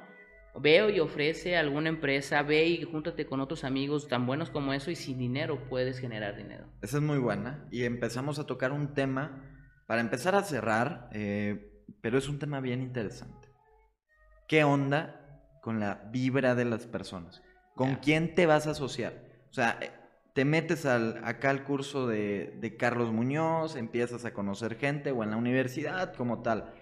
veo 0.59 0.89
y 0.91 1.01
ofrece 1.01 1.57
a 1.57 1.61
alguna 1.61 1.89
empresa, 1.89 2.43
ve 2.43 2.67
y 2.67 2.83
júntate 2.85 3.27
con 3.27 3.41
otros 3.41 3.65
amigos 3.65 4.09
tan 4.09 4.27
buenos 4.27 4.51
como 4.51 4.73
eso 4.73 4.91
y 4.91 4.97
sin 4.97 5.19
dinero 5.19 5.69
puedes 5.69 5.99
generar 5.99 6.37
dinero. 6.37 6.67
Esa 6.83 6.99
es 6.99 7.03
muy 7.03 7.19
buena. 7.19 7.67
Y 7.71 7.85
empezamos 7.85 8.39
a 8.39 8.47
tocar 8.47 8.73
un 8.73 8.95
tema, 8.95 9.43
para 9.87 10.01
empezar 10.01 10.35
a 10.35 10.43
cerrar, 10.43 11.09
eh, 11.13 11.85
pero 12.01 12.19
es 12.19 12.29
un 12.29 12.39
tema 12.39 12.61
bien 12.61 12.83
interesante. 12.83 13.49
¿Qué 14.49 14.65
onda 14.65 15.43
con 15.63 15.81
la 15.81 16.09
vibra 16.11 16.55
de 16.55 16.65
las 16.65 16.87
personas? 16.87 17.43
¿Con 17.75 17.97
quién 17.97 18.35
te 18.35 18.47
vas 18.47 18.67
a 18.67 18.71
asociar? 18.71 19.25
O 19.51 19.53
sea, 19.53 19.79
te 20.37 20.45
metes 20.45 20.85
al, 20.85 21.25
acá 21.25 21.49
al 21.49 21.65
curso 21.65 22.07
de, 22.07 22.77
Carlos 22.79 23.11
Muñoz, 23.11 23.75
empiezas 23.75 24.27
a 24.27 24.35
conocer 24.35 24.77
gente 24.77 25.11
o 25.11 25.23
en 25.23 25.31
la 25.31 25.39
universidad 25.39 26.13
como 26.13 26.43
tal. 26.43 26.75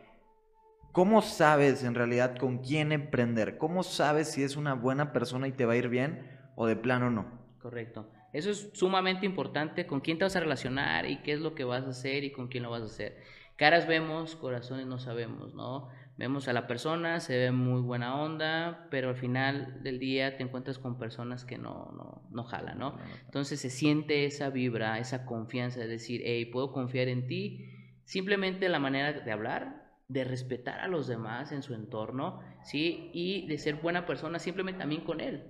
¿Cómo 0.90 1.22
sabes 1.22 1.84
en 1.84 1.94
realidad 1.94 2.36
con 2.36 2.58
quién 2.58 2.90
emprender? 2.90 3.56
¿Cómo 3.56 3.84
sabes 3.84 4.32
si 4.32 4.42
es 4.42 4.56
una 4.56 4.74
buena 4.74 5.12
persona 5.12 5.46
y 5.46 5.52
te 5.52 5.66
va 5.66 5.74
a 5.74 5.76
ir 5.76 5.88
bien 5.88 6.28
o 6.56 6.66
de 6.66 6.74
plano 6.74 7.10
no? 7.10 7.26
Correcto. 7.62 8.10
Eso 8.32 8.50
es 8.50 8.70
sumamente 8.72 9.24
importante, 9.24 9.86
con 9.86 10.00
quién 10.00 10.18
te 10.18 10.24
vas 10.24 10.34
a 10.34 10.40
relacionar 10.40 11.08
y 11.08 11.22
qué 11.22 11.34
es 11.34 11.40
lo 11.40 11.54
que 11.54 11.62
vas 11.62 11.84
a 11.84 11.90
hacer 11.90 12.24
y 12.24 12.32
con 12.32 12.48
quién 12.48 12.64
lo 12.64 12.70
vas 12.70 12.82
a 12.82 12.86
hacer. 12.86 13.22
Caras 13.54 13.86
vemos, 13.86 14.34
corazones 14.34 14.88
no 14.88 14.98
sabemos, 14.98 15.54
¿no? 15.54 15.90
Vemos 16.16 16.46
a 16.46 16.52
la 16.52 16.68
persona, 16.68 17.18
se 17.18 17.36
ve 17.36 17.50
muy 17.50 17.80
buena 17.80 18.22
onda, 18.22 18.86
pero 18.90 19.08
al 19.08 19.16
final 19.16 19.82
del 19.82 19.98
día 19.98 20.36
te 20.36 20.44
encuentras 20.44 20.78
con 20.78 20.96
personas 20.96 21.44
que 21.44 21.58
no, 21.58 21.90
no, 21.96 22.28
no 22.30 22.44
jalan, 22.44 22.78
¿no? 22.78 22.96
Entonces 23.24 23.60
se 23.60 23.68
siente 23.68 24.24
esa 24.24 24.50
vibra, 24.50 25.00
esa 25.00 25.26
confianza 25.26 25.80
de 25.80 25.88
decir, 25.88 26.22
hey, 26.24 26.44
puedo 26.46 26.70
confiar 26.70 27.08
en 27.08 27.26
ti. 27.26 27.68
Simplemente 28.04 28.68
la 28.68 28.78
manera 28.78 29.12
de 29.12 29.32
hablar, 29.32 29.98
de 30.06 30.22
respetar 30.22 30.78
a 30.80 30.88
los 30.88 31.08
demás 31.08 31.50
en 31.50 31.62
su 31.62 31.74
entorno, 31.74 32.40
¿sí? 32.62 33.10
Y 33.12 33.48
de 33.48 33.58
ser 33.58 33.76
buena 33.76 34.06
persona 34.06 34.38
simplemente 34.38 34.78
también 34.80 35.02
con 35.02 35.20
él. 35.20 35.42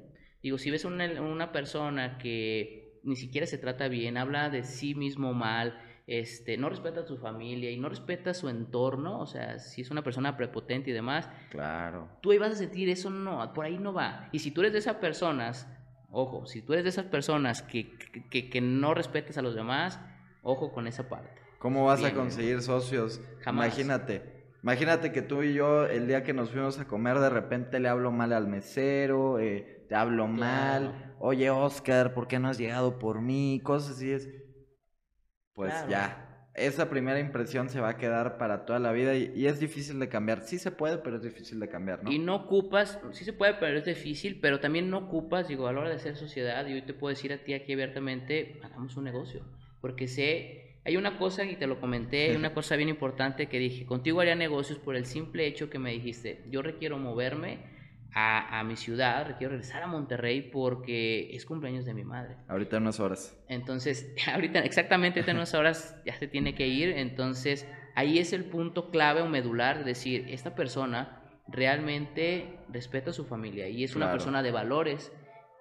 Digo, 0.42 0.57
si 0.57 0.70
ves 0.70 0.87
una, 0.87 1.20
una 1.20 1.53
persona 1.53 2.16
que 2.16 3.00
ni 3.03 3.16
siquiera 3.16 3.46
se 3.46 3.59
trata 3.59 3.88
bien, 3.88 4.16
habla 4.16 4.48
de 4.48 4.64
sí 4.64 4.94
mismo 4.94 5.35
mal, 5.35 5.79
este, 6.06 6.56
no 6.58 6.68
respeta 6.68 7.00
a 7.00 7.06
su 7.06 7.16
familia 7.16 7.70
y 7.70 7.78
no 7.78 7.88
respeta 7.88 8.34
su 8.34 8.48
entorno, 8.48 9.20
o 9.20 9.26
sea, 9.26 9.58
si 9.58 9.80
es 9.80 9.90
una 9.90 10.02
persona 10.02 10.36
prepotente 10.36 10.90
y 10.90 10.92
demás, 10.92 11.28
claro. 11.50 12.08
Tú 12.20 12.32
ahí 12.32 12.38
vas 12.38 12.52
a 12.52 12.56
sentir 12.56 12.88
eso, 12.90 13.10
no, 13.10 13.52
por 13.54 13.64
ahí 13.64 13.78
no 13.78 13.92
va. 13.92 14.28
Y 14.32 14.40
si 14.40 14.50
tú 14.50 14.60
eres 14.60 14.74
de 14.74 14.80
esas 14.80 14.96
personas, 14.96 15.66
ojo, 16.10 16.46
si 16.46 16.60
tú 16.60 16.74
eres 16.74 16.84
de 16.84 16.90
esas 16.90 17.06
personas 17.06 17.62
que, 17.62 17.96
que, 18.30 18.60
no 18.60 18.92
respetas 18.92 19.38
a 19.38 19.42
los 19.42 19.54
demás, 19.54 19.98
ojo 20.42 20.72
con 20.72 20.86
esa 20.86 21.08
parte. 21.08 21.40
¿Cómo 21.58 21.86
vas 21.86 22.04
a 22.04 22.12
conseguir 22.12 22.60
socios? 22.60 23.22
Jamás. 23.40 23.66
Imagínate. 23.68 24.34
Imagínate 24.62 25.12
que 25.12 25.22
tú 25.22 25.42
y 25.42 25.54
yo, 25.54 25.86
el 25.86 26.06
día 26.06 26.22
que 26.22 26.32
nos 26.32 26.50
fuimos 26.50 26.78
a 26.78 26.86
comer, 26.86 27.18
de 27.18 27.30
repente 27.30 27.80
le 27.80 27.88
hablo 27.88 28.12
mal 28.12 28.32
al 28.32 28.46
mesero, 28.46 29.38
eh, 29.38 29.84
te 29.88 29.94
hablo 29.94 30.26
mal, 30.26 31.14
oye 31.18 31.50
Oscar, 31.50 32.14
¿por 32.14 32.28
qué 32.28 32.38
no 32.38 32.48
has 32.48 32.56
llegado 32.56 32.98
por 32.98 33.20
mí? 33.20 33.60
Cosas 33.62 33.96
así 33.96 34.10
es 34.10 34.28
pues 35.54 35.72
ya, 35.88 36.24
esa 36.54 36.88
primera 36.88 37.18
impresión 37.18 37.68
se 37.68 37.80
va 37.80 37.90
a 37.90 37.96
quedar 37.96 38.38
para 38.38 38.64
toda 38.64 38.78
la 38.78 38.92
vida 38.92 39.16
y, 39.16 39.46
es 39.46 39.58
difícil 39.58 39.98
de 39.98 40.08
cambiar. 40.08 40.42
Sí 40.42 40.58
se 40.58 40.70
puede, 40.70 40.98
pero 40.98 41.16
es 41.16 41.22
difícil 41.22 41.58
de 41.58 41.68
cambiar, 41.68 42.04
¿no? 42.04 42.12
Y 42.12 42.18
no 42.18 42.36
ocupas, 42.36 43.00
sí 43.12 43.24
se 43.24 43.32
puede, 43.32 43.54
pero 43.54 43.78
es 43.78 43.84
difícil, 43.84 44.38
pero 44.40 44.60
también 44.60 44.88
no 44.88 44.98
ocupas, 44.98 45.48
digo, 45.48 45.66
a 45.66 45.72
la 45.72 45.80
hora 45.80 45.90
de 45.90 45.98
ser 45.98 46.16
sociedad, 46.16 46.66
y 46.66 46.74
hoy 46.74 46.82
te 46.82 46.94
puedo 46.94 47.10
decir 47.10 47.32
a 47.32 47.38
ti 47.38 47.54
aquí 47.54 47.72
abiertamente, 47.72 48.60
hagamos 48.62 48.96
un 48.96 49.04
negocio, 49.04 49.42
porque 49.80 50.06
sé, 50.06 50.78
hay 50.84 50.96
una 50.96 51.18
cosa, 51.18 51.44
y 51.44 51.56
te 51.56 51.66
lo 51.66 51.80
comenté, 51.80 52.30
hay 52.30 52.36
una 52.36 52.54
cosa 52.54 52.76
bien 52.76 52.88
importante 52.88 53.48
que 53.48 53.58
dije, 53.58 53.84
contigo 53.84 54.20
haría 54.20 54.36
negocios 54.36 54.78
por 54.78 54.94
el 54.94 55.06
simple 55.06 55.46
hecho 55.46 55.70
que 55.70 55.80
me 55.80 55.90
dijiste, 55.90 56.44
yo 56.50 56.62
requiero 56.62 56.98
moverme, 56.98 57.73
a, 58.16 58.62
mi 58.62 58.77
ciudad, 58.77 59.37
quiero 59.38 59.53
regresar 59.53 59.83
a 59.83 59.88
Monterrey 59.88 60.42
porque 60.42 61.35
es 61.35 61.44
cumpleaños 61.44 61.85
de 61.85 61.94
mi 61.94 62.05
madre. 62.05 62.37
Ahorita 62.46 62.77
en 62.77 62.85
unas 62.85 63.00
horas. 63.00 63.37
Entonces, 63.48 64.14
ahorita, 64.33 64.61
exactamente 64.61 65.29
en 65.29 65.37
unas 65.37 65.55
horas 65.55 66.00
ya 66.07 66.14
se 66.14 66.29
tiene 66.29 66.55
que 66.55 66.68
ir, 66.68 66.90
entonces 66.90 67.68
ahí 67.96 68.18
es 68.18 68.33
el 68.33 68.44
punto 68.44 68.90
clave 68.90 69.20
o 69.20 69.29
medular 69.29 69.79
de 69.79 69.85
decir, 69.85 70.27
esta 70.29 70.55
persona 70.55 71.22
realmente 71.48 72.61
respeta 72.68 73.11
a 73.11 73.12
su 73.12 73.24
familia 73.24 73.68
y 73.68 73.83
es 73.83 73.96
una 73.96 74.11
persona 74.11 74.42
de 74.42 74.53
valores 74.53 75.12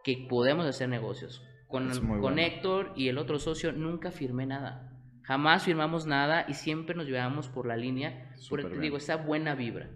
que 0.04 0.28
podemos 0.30 0.66
hacer 0.68 0.90
negocios. 0.90 1.44
Con, 1.68 1.90
con 2.22 2.38
Héctor 2.38 2.94
y 2.96 3.08
el 3.08 3.18
otro 3.18 3.40
socio 3.40 3.72
nunca 3.72 4.12
firmé 4.12 4.46
nada. 4.46 4.92
Jamás 5.24 5.64
firmamos 5.64 6.06
nada 6.06 6.46
y 6.48 6.54
siempre 6.54 6.96
nos 6.96 7.08
llevamos 7.08 7.48
por 7.48 7.66
la 7.66 7.78
línea, 7.78 8.36
por, 8.48 8.80
digo, 8.80 8.98
esa 8.98 9.16
buena 9.16 9.56
vibra. 9.56 9.90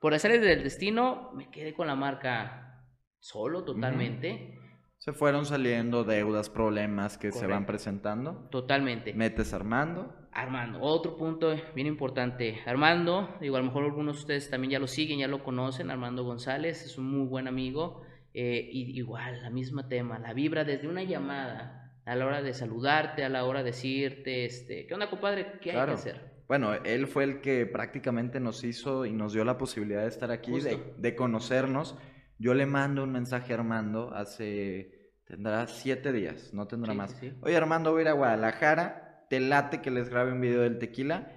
Por 0.00 0.14
hacer 0.14 0.40
del 0.40 0.64
destino, 0.64 1.30
me 1.34 1.50
quedé 1.50 1.74
con 1.74 1.86
la 1.86 1.94
marca 1.94 2.86
solo 3.18 3.64
totalmente. 3.64 4.58
Se 4.96 5.12
fueron 5.12 5.44
saliendo 5.44 6.04
deudas, 6.04 6.48
problemas 6.48 7.18
que 7.18 7.32
se 7.32 7.46
van 7.46 7.66
presentando. 7.66 8.48
Totalmente. 8.50 9.12
Metes 9.12 9.52
Armando. 9.52 10.16
Armando, 10.32 10.80
otro 10.80 11.16
punto 11.16 11.54
bien 11.74 11.86
importante. 11.86 12.60
Armando, 12.64 13.36
digo, 13.40 13.56
a 13.56 13.60
lo 13.60 13.66
mejor 13.66 13.84
algunos 13.84 14.16
de 14.16 14.20
ustedes 14.20 14.48
también 14.48 14.70
ya 14.70 14.78
lo 14.78 14.86
siguen, 14.86 15.18
ya 15.18 15.28
lo 15.28 15.44
conocen. 15.44 15.90
Armando 15.90 16.24
González 16.24 16.82
es 16.84 16.96
un 16.96 17.10
muy 17.10 17.26
buen 17.26 17.46
amigo. 17.46 18.02
Eh, 18.32 18.70
y 18.72 18.96
igual, 18.98 19.42
la 19.42 19.50
misma 19.50 19.88
tema, 19.88 20.18
la 20.18 20.32
vibra 20.32 20.64
desde 20.64 20.88
una 20.88 21.02
llamada 21.02 21.98
a 22.06 22.14
la 22.14 22.24
hora 22.24 22.42
de 22.42 22.54
saludarte, 22.54 23.24
a 23.24 23.28
la 23.28 23.44
hora 23.44 23.62
de 23.62 23.72
decirte, 23.72 24.46
este, 24.46 24.86
¿qué 24.86 24.94
onda, 24.94 25.10
compadre? 25.10 25.58
¿Qué 25.60 25.72
hay 25.72 25.84
que 25.84 25.92
hacer? 25.92 26.29
Bueno, 26.50 26.74
él 26.74 27.06
fue 27.06 27.22
el 27.22 27.40
que 27.40 27.64
prácticamente 27.64 28.40
nos 28.40 28.64
hizo 28.64 29.06
y 29.06 29.12
nos 29.12 29.32
dio 29.32 29.44
la 29.44 29.56
posibilidad 29.56 30.02
de 30.02 30.08
estar 30.08 30.32
aquí, 30.32 30.58
de, 30.60 31.14
conocernos. 31.14 31.96
Yo 32.40 32.54
le 32.54 32.66
mando 32.66 33.04
un 33.04 33.12
mensaje 33.12 33.52
a 33.52 33.58
Armando 33.58 34.12
hace, 34.12 35.12
tendrá 35.26 35.68
siete 35.68 36.10
días, 36.10 36.52
no 36.52 36.66
tendrá 36.66 36.92
más. 36.92 37.14
Oye 37.42 37.56
Armando, 37.56 37.92
voy 37.92 38.00
a 38.00 38.02
ir 38.02 38.08
a 38.08 38.14
Guadalajara, 38.14 39.26
te 39.30 39.38
late 39.38 39.80
que 39.80 39.92
les 39.92 40.08
grabe 40.08 40.32
un 40.32 40.40
video 40.40 40.62
del 40.62 40.80
tequila. 40.80 41.30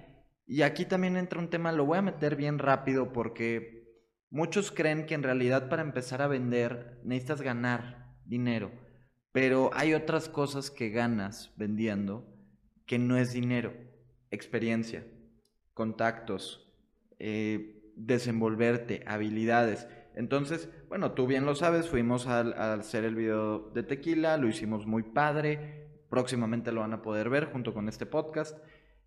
Y 0.48 0.62
aquí 0.62 0.84
también 0.84 1.16
entra 1.16 1.38
un 1.38 1.48
tema, 1.48 1.70
lo 1.70 1.86
voy 1.86 1.98
a 1.98 2.02
meter 2.02 2.34
bien 2.34 2.58
rápido 2.58 3.12
porque 3.12 4.02
muchos 4.30 4.72
creen 4.72 5.06
que 5.06 5.14
en 5.14 5.22
realidad 5.22 5.68
para 5.68 5.82
empezar 5.82 6.22
a 6.22 6.26
vender 6.26 6.98
necesitas 7.04 7.40
ganar 7.40 8.16
dinero. 8.24 8.72
Pero 9.30 9.70
hay 9.74 9.94
otras 9.94 10.28
cosas 10.28 10.72
que 10.72 10.90
ganas 10.90 11.52
vendiendo 11.56 12.26
que 12.84 12.98
no 12.98 13.16
es 13.16 13.32
dinero 13.32 13.93
experiencia, 14.34 15.06
contactos, 15.72 16.72
eh, 17.18 17.92
desenvolverte, 17.96 19.02
habilidades. 19.06 19.88
Entonces, 20.14 20.68
bueno, 20.88 21.12
tú 21.12 21.26
bien 21.26 21.44
lo 21.44 21.54
sabes, 21.54 21.88
fuimos 21.88 22.26
a, 22.26 22.74
hacer 22.74 23.04
el 23.04 23.14
video 23.14 23.70
de 23.70 23.82
tequila, 23.82 24.36
lo 24.36 24.48
hicimos 24.48 24.86
muy 24.86 25.02
padre, 25.02 25.88
próximamente 26.08 26.72
lo 26.72 26.82
van 26.82 26.92
a 26.92 27.02
poder 27.02 27.28
ver 27.30 27.46
junto 27.46 27.74
con 27.74 27.88
este 27.88 28.06
podcast. 28.06 28.58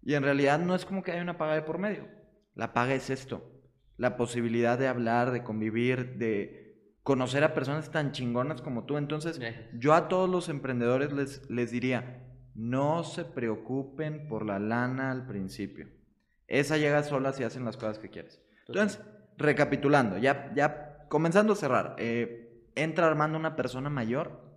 Y 0.04 0.14
en 0.14 0.24
realidad 0.24 0.60
no 0.60 0.76
es 0.76 0.86
como 0.86 1.04
que 1.04 1.12
haya 1.12 1.22
una 1.22 1.38
paga 1.38 1.56
de 1.56 1.62
por 1.62 1.78
medio. 1.78 2.08
La 2.56 2.74
paga 2.74 2.94
es 2.94 3.10
esto, 3.10 3.50
la 3.98 4.18
posibilidad 4.18 4.78
de 4.78 4.88
hablar, 4.88 5.32
de 5.32 5.44
convivir, 5.44 6.18
de 6.18 6.68
conocer 7.04 7.44
a 7.44 7.54
personas 7.54 7.92
tan 7.92 8.12
chingonas 8.12 8.62
como 8.62 8.86
tú. 8.86 8.98
Entonces, 8.98 9.40
yo 9.74 9.94
a 9.94 10.08
todos 10.10 10.30
los 10.30 10.50
emprendedores 10.50 11.14
les, 11.14 11.50
les 11.50 11.72
diría, 11.72 12.27
no 12.58 13.04
se 13.04 13.24
preocupen 13.24 14.28
por 14.28 14.46
la 14.46 14.60
lana 14.60 15.12
al 15.12 15.26
principio. 15.26 15.88
Esa 16.48 16.78
llega 16.78 17.04
sola 17.04 17.32
si 17.32 17.44
hacen 17.44 17.64
las 17.64 17.78
cosas 17.78 18.00
que 18.00 18.10
quieres. 18.10 18.42
Entonces, 18.68 19.02
recapitulando, 19.38 20.18
ya, 20.18 20.52
ya 20.56 21.06
comenzando 21.08 21.54
a 21.54 21.56
cerrar, 21.56 21.96
eh, 22.00 22.66
entra 22.76 23.08
Armando 23.08 23.38
una 23.38 23.56
persona 23.56 23.90
mayor 23.90 24.48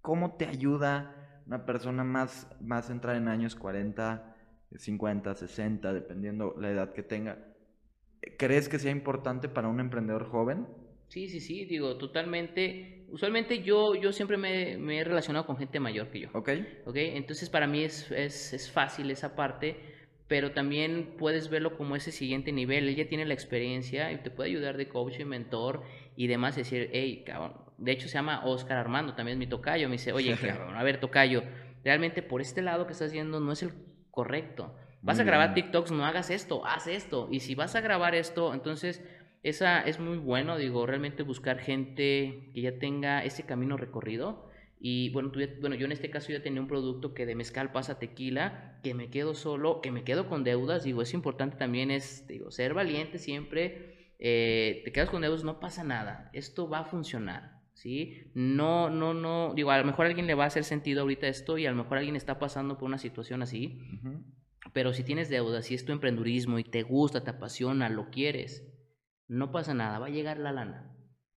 ¿cómo 0.00 0.36
te 0.36 0.46
ayuda 0.46 1.42
una 1.46 1.66
persona 1.66 2.04
más, 2.04 2.48
más 2.60 2.90
entrar 2.90 3.16
en 3.16 3.28
años 3.28 3.54
40, 3.54 4.36
50, 4.76 5.34
60, 5.34 5.92
dependiendo 5.92 6.54
la 6.58 6.70
edad 6.70 6.92
que 6.92 7.02
tenga? 7.02 7.38
¿Crees 8.38 8.68
que 8.68 8.78
sea 8.78 8.92
importante 8.92 9.48
para 9.48 9.68
un 9.68 9.80
emprendedor 9.80 10.26
joven? 10.26 10.66
Sí, 11.08 11.28
sí, 11.28 11.40
sí, 11.40 11.64
digo, 11.64 11.96
totalmente. 11.98 12.99
Usualmente 13.12 13.62
yo, 13.62 13.94
yo 13.94 14.12
siempre 14.12 14.36
me, 14.36 14.98
he 14.98 15.04
relacionado 15.04 15.46
con 15.46 15.56
gente 15.56 15.80
mayor 15.80 16.08
que 16.10 16.20
yo. 16.20 16.28
Ok. 16.32 16.50
Ok, 16.86 16.96
entonces 16.96 17.50
para 17.50 17.66
mí 17.66 17.82
es, 17.82 18.10
es, 18.10 18.52
es, 18.52 18.70
fácil 18.70 19.10
esa 19.10 19.34
parte, 19.34 19.80
pero 20.28 20.52
también 20.52 21.16
puedes 21.18 21.50
verlo 21.50 21.76
como 21.76 21.96
ese 21.96 22.12
siguiente 22.12 22.52
nivel. 22.52 22.88
Ella 22.88 23.08
tiene 23.08 23.24
la 23.24 23.34
experiencia 23.34 24.12
y 24.12 24.18
te 24.18 24.30
puede 24.30 24.50
ayudar 24.50 24.76
de 24.76 24.88
coach 24.88 25.18
y 25.18 25.24
mentor 25.24 25.82
y 26.16 26.26
demás. 26.26 26.56
Decir, 26.56 26.90
hey, 26.92 27.24
cabrón. 27.26 27.54
De 27.78 27.92
hecho, 27.92 28.08
se 28.08 28.14
llama 28.14 28.44
Oscar 28.44 28.76
Armando, 28.76 29.14
también 29.14 29.36
es 29.36 29.38
mi 29.38 29.46
tocayo. 29.46 29.88
Me 29.88 29.92
dice, 29.92 30.12
oye, 30.12 30.36
cabrón, 30.40 30.76
a 30.76 30.82
ver, 30.82 31.00
tocayo, 31.00 31.42
realmente 31.82 32.22
por 32.22 32.40
este 32.40 32.62
lado 32.62 32.86
que 32.86 32.92
estás 32.92 33.08
haciendo 33.08 33.40
no 33.40 33.52
es 33.52 33.62
el 33.62 33.72
correcto. 34.10 34.74
Vas 35.02 35.18
a 35.18 35.24
grabar 35.24 35.54
TikToks, 35.54 35.92
no 35.92 36.04
hagas 36.04 36.28
esto, 36.28 36.64
haz 36.66 36.86
esto. 36.86 37.28
Y 37.30 37.40
si 37.40 37.54
vas 37.54 37.74
a 37.74 37.80
grabar 37.80 38.14
esto, 38.14 38.52
entonces 38.52 39.02
esa 39.42 39.80
es 39.80 39.98
muy 39.98 40.18
bueno, 40.18 40.58
digo, 40.58 40.86
realmente 40.86 41.22
buscar 41.22 41.58
gente 41.58 42.50
que 42.54 42.60
ya 42.60 42.78
tenga 42.78 43.24
ese 43.24 43.44
camino 43.44 43.76
recorrido. 43.76 44.50
Y 44.78 45.10
bueno, 45.10 45.30
bueno, 45.60 45.76
yo 45.76 45.86
en 45.86 45.92
este 45.92 46.10
caso 46.10 46.32
ya 46.32 46.42
tenía 46.42 46.60
un 46.60 46.68
producto 46.68 47.12
que 47.12 47.26
de 47.26 47.34
mezcal 47.34 47.70
pasa 47.70 47.98
tequila, 47.98 48.80
que 48.82 48.94
me 48.94 49.10
quedo 49.10 49.34
solo, 49.34 49.80
que 49.80 49.90
me 49.90 50.04
quedo 50.04 50.26
con 50.28 50.44
deudas. 50.44 50.84
Digo, 50.84 51.02
es 51.02 51.14
importante 51.14 51.56
también 51.56 51.90
es, 51.90 52.26
digo, 52.26 52.50
ser 52.50 52.74
valiente 52.74 53.18
siempre. 53.18 54.14
Eh, 54.18 54.82
te 54.84 54.92
quedas 54.92 55.10
con 55.10 55.22
deudas, 55.22 55.44
no 55.44 55.60
pasa 55.60 55.84
nada. 55.84 56.30
Esto 56.32 56.68
va 56.68 56.80
a 56.80 56.84
funcionar. 56.84 57.60
¿Sí? 57.72 58.30
No, 58.34 58.90
no, 58.90 59.14
no, 59.14 59.54
digo, 59.54 59.70
a 59.70 59.78
lo 59.78 59.86
mejor 59.86 60.04
a 60.04 60.08
alguien 60.10 60.26
le 60.26 60.34
va 60.34 60.44
a 60.44 60.48
hacer 60.48 60.64
sentido 60.64 61.00
ahorita 61.00 61.28
esto 61.28 61.56
y 61.56 61.64
a 61.64 61.70
lo 61.70 61.76
mejor 61.78 61.96
alguien 61.96 62.16
está 62.16 62.38
pasando 62.38 62.76
por 62.76 62.86
una 62.86 62.98
situación 62.98 63.40
así, 63.40 63.80
pero 64.74 64.92
si 64.92 65.02
tienes 65.02 65.30
deudas, 65.30 65.64
si 65.64 65.76
es 65.76 65.86
tu 65.86 65.92
emprendurismo 65.92 66.58
y 66.58 66.64
te 66.64 66.82
gusta, 66.82 67.24
te 67.24 67.30
apasiona, 67.30 67.88
lo 67.88 68.10
quieres, 68.10 68.69
no 69.30 69.52
pasa 69.52 69.74
nada, 69.74 70.00
va 70.00 70.06
a 70.06 70.10
llegar 70.10 70.38
la 70.38 70.50
lana. 70.50 70.92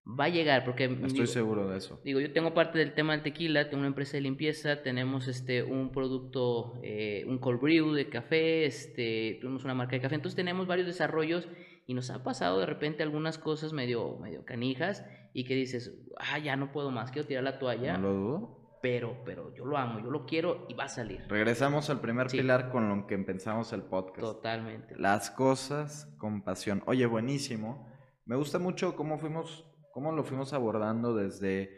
Va 0.07 0.24
a 0.24 0.29
llegar, 0.29 0.64
porque... 0.64 0.85
Estoy 0.85 1.26
seguro 1.26 1.68
de 1.68 1.79
eso. 1.79 2.00
Digo, 2.05 2.20
yo 2.20 2.33
tengo 2.33 2.55
parte 2.55 2.79
del 2.79 2.94
tema 2.94 3.12
del 3.12 3.22
tequila, 3.22 3.68
tengo 3.68 3.81
una 3.81 3.88
empresa 3.88 4.12
de 4.12 4.20
limpieza, 4.22 4.83
tenemos 4.83 5.26
este, 5.26 5.64
un 5.64 5.90
producto, 5.90 6.81
eh, 6.85 7.24
un 7.26 7.38
cold 7.38 7.61
brew 7.61 7.92
de 7.92 8.09
café, 8.09 8.64
este, 8.64 9.38
tenemos 9.40 9.64
una 9.64 9.74
marca 9.74 9.96
de 9.96 10.03
café, 10.03 10.14
entonces 10.14 10.37
tenemos 10.37 10.68
varios 10.68 10.87
desarrollos 10.87 11.48
y 11.87 11.94
nos 11.94 12.11
ha 12.11 12.22
pasado 12.22 12.61
de 12.61 12.66
repente 12.66 13.03
algunas 13.03 13.38
cosas 13.38 13.72
medio, 13.72 14.18
medio 14.18 14.44
canijas 14.44 15.05
y 15.35 15.44
que 15.44 15.57
dices, 15.57 15.92
ah, 16.16 16.38
ya 16.38 16.55
no 16.57 16.70
puedo 16.70 16.92
más, 16.92 17.11
quiero 17.11 17.26
tirar 17.26 17.42
la 17.42 17.59
toalla. 17.59 17.98
No 17.98 18.09
lo 18.09 18.14
dudo 18.14 18.59
pero, 18.80 19.22
pero 19.24 19.54
yo 19.54 19.64
lo 19.64 19.76
amo, 19.76 20.00
yo 20.00 20.10
lo 20.10 20.24
quiero 20.24 20.66
y 20.68 20.74
va 20.74 20.84
a 20.84 20.88
salir. 20.88 21.24
Regresamos 21.28 21.90
al 21.90 22.00
primer 22.00 22.28
pilar 22.28 22.70
con 22.70 22.88
lo 22.88 23.06
que 23.06 23.14
empezamos 23.14 23.72
el 23.72 23.82
podcast. 23.82 24.20
Totalmente. 24.20 24.96
Las 24.98 25.30
cosas 25.30 26.06
con 26.18 26.42
pasión. 26.42 26.82
Oye, 26.86 27.06
buenísimo. 27.06 27.86
Me 28.24 28.36
gusta 28.36 28.58
mucho 28.58 28.96
cómo 28.96 29.18
fuimos, 29.18 29.66
cómo 29.92 30.12
lo 30.12 30.24
fuimos 30.24 30.52
abordando 30.52 31.14
desde 31.14 31.70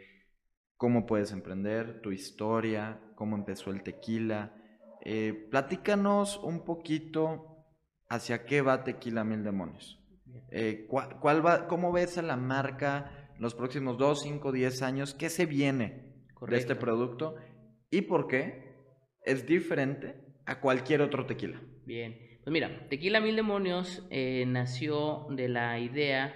cómo 0.76 1.06
puedes 1.06 1.32
emprender, 1.32 2.00
tu 2.02 2.12
historia, 2.12 3.00
cómo 3.14 3.36
empezó 3.36 3.70
el 3.70 3.82
tequila. 3.82 4.54
Eh, 5.04 5.48
platícanos 5.50 6.38
un 6.38 6.64
poquito 6.64 7.66
hacia 8.08 8.44
qué 8.44 8.62
va 8.62 8.84
Tequila 8.84 9.24
Mil 9.24 9.42
Demonios. 9.42 9.98
Eh, 10.50 10.86
¿cuál, 10.88 11.44
va, 11.44 11.66
¿Cómo 11.66 11.92
ves 11.92 12.18
a 12.18 12.22
la 12.22 12.36
marca 12.36 13.30
los 13.38 13.54
próximos 13.54 13.96
2, 13.98 14.22
5, 14.22 14.52
10 14.52 14.82
años? 14.82 15.14
¿Qué 15.14 15.30
se 15.30 15.46
viene? 15.46 16.11
De 16.48 16.56
este 16.56 16.74
producto 16.74 17.36
y 17.90 18.02
por 18.02 18.26
qué 18.26 18.72
es 19.24 19.46
diferente 19.46 20.14
a 20.46 20.60
cualquier 20.60 21.02
otro 21.02 21.26
tequila. 21.26 21.60
Bien, 21.84 22.16
pues 22.42 22.52
mira, 22.52 22.88
Tequila 22.88 23.20
Mil 23.20 23.36
Demonios 23.36 24.06
eh, 24.10 24.44
nació 24.46 25.26
de 25.30 25.48
la 25.48 25.78
idea 25.78 26.34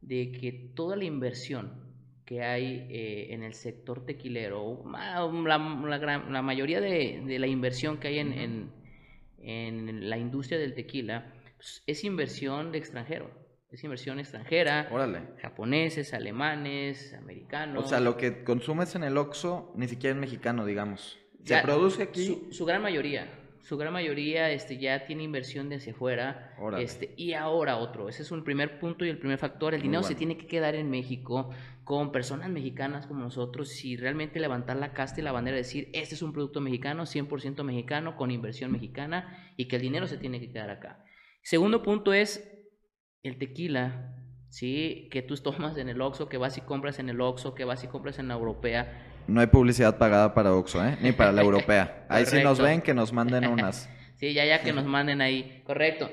de 0.00 0.30
que 0.30 0.52
toda 0.52 0.96
la 0.96 1.04
inversión 1.04 1.88
que 2.24 2.42
hay 2.42 2.86
eh, 2.90 3.28
en 3.30 3.42
el 3.42 3.54
sector 3.54 4.04
tequilero, 4.04 4.84
la, 4.86 6.42
mayoría 6.42 6.80
de, 6.80 7.38
la 7.38 7.46
inversión 7.46 7.98
que 7.98 8.08
hay 8.08 8.18
en, 8.18 8.70
en, 9.38 10.10
la 10.10 10.18
industria 10.18 10.58
del 10.58 10.74
tequila, 10.74 11.32
pues, 11.56 11.82
es 11.86 12.04
inversión 12.04 12.70
de 12.70 12.78
extranjero 12.78 13.47
es 13.70 13.84
inversión 13.84 14.18
extranjera. 14.18 14.88
Órale. 14.90 15.22
Japoneses, 15.42 16.14
alemanes, 16.14 17.14
americanos. 17.14 17.84
O 17.84 17.88
sea, 17.88 18.00
lo 18.00 18.16
que 18.16 18.42
consumes 18.42 18.94
en 18.94 19.04
el 19.04 19.16
Oxxo 19.18 19.72
ni 19.76 19.88
siquiera 19.88 20.14
es 20.14 20.20
mexicano, 20.20 20.64
digamos. 20.64 21.18
Se 21.44 21.58
produce 21.58 22.02
aquí. 22.02 22.48
Su, 22.50 22.64
gran 22.64 22.82
mayoría. 22.82 23.30
Su 23.60 23.76
gran 23.76 23.92
mayoría 23.92 24.50
este, 24.50 24.78
ya 24.78 25.04
tiene 25.04 25.22
inversión 25.22 25.68
de 25.68 25.76
hacia 25.76 25.92
afuera. 25.92 26.54
Este, 26.78 27.12
y 27.16 27.34
ahora 27.34 27.76
otro. 27.76 28.08
Ese 28.08 28.22
es 28.22 28.30
un 28.30 28.42
primer 28.42 28.78
punto 28.78 29.04
y 29.04 29.10
el 29.10 29.18
primer 29.18 29.38
factor. 29.38 29.74
El 29.74 29.82
dinero 29.82 30.02
se 30.02 30.14
tiene 30.14 30.38
que 30.38 30.46
quedar 30.46 30.74
en 30.74 30.90
México 30.90 31.50
con 31.84 32.10
personas 32.12 32.50
mexicanas 32.50 33.06
como 33.06 33.20
nosotros 33.20 33.84
y 33.84 33.96
realmente 33.96 34.40
levantar 34.40 34.76
la 34.76 34.92
casta 34.92 35.20
y 35.20 35.24
la 35.24 35.32
bandera 35.32 35.56
y 35.56 35.60
decir, 35.60 35.90
este 35.92 36.14
es 36.14 36.22
un 36.22 36.32
producto 36.32 36.60
mexicano, 36.60 37.04
100% 37.04 37.62
mexicano, 37.64 38.16
con 38.16 38.30
inversión 38.30 38.72
mexicana 38.72 39.52
y 39.56 39.68
que 39.68 39.76
el 39.76 39.82
dinero 39.82 40.06
se 40.06 40.18
tiene 40.18 40.40
que 40.40 40.50
quedar 40.50 40.70
acá. 40.70 41.04
Segundo 41.42 41.82
punto 41.82 42.12
es 42.12 42.57
el 43.22 43.38
tequila, 43.38 44.14
¿sí? 44.48 45.08
Que 45.10 45.22
tú 45.22 45.36
tomas 45.42 45.76
en 45.76 45.88
el 45.88 46.00
Oxxo, 46.00 46.28
que 46.28 46.36
vas 46.36 46.56
y 46.58 46.60
compras 46.60 46.98
en 46.98 47.08
el 47.08 47.20
Oxxo, 47.20 47.54
que 47.54 47.64
vas 47.64 47.84
y 47.84 47.88
compras 47.88 48.18
en 48.18 48.28
la 48.28 48.34
Europea. 48.34 49.04
No 49.26 49.40
hay 49.40 49.46
publicidad 49.46 49.98
pagada 49.98 50.34
para 50.34 50.54
Oxxo, 50.54 50.84
¿eh? 50.84 50.96
Ni 51.02 51.12
para 51.12 51.32
la 51.32 51.42
Europea. 51.42 52.06
Ahí 52.08 52.24
sí 52.24 52.42
nos 52.42 52.58
ven, 52.58 52.80
que 52.80 52.94
nos 52.94 53.12
manden 53.12 53.46
unas. 53.46 53.88
sí, 54.16 54.32
ya, 54.32 54.44
ya 54.46 54.62
que 54.62 54.72
nos 54.72 54.86
manden 54.86 55.20
ahí. 55.20 55.62
Correcto. 55.66 56.08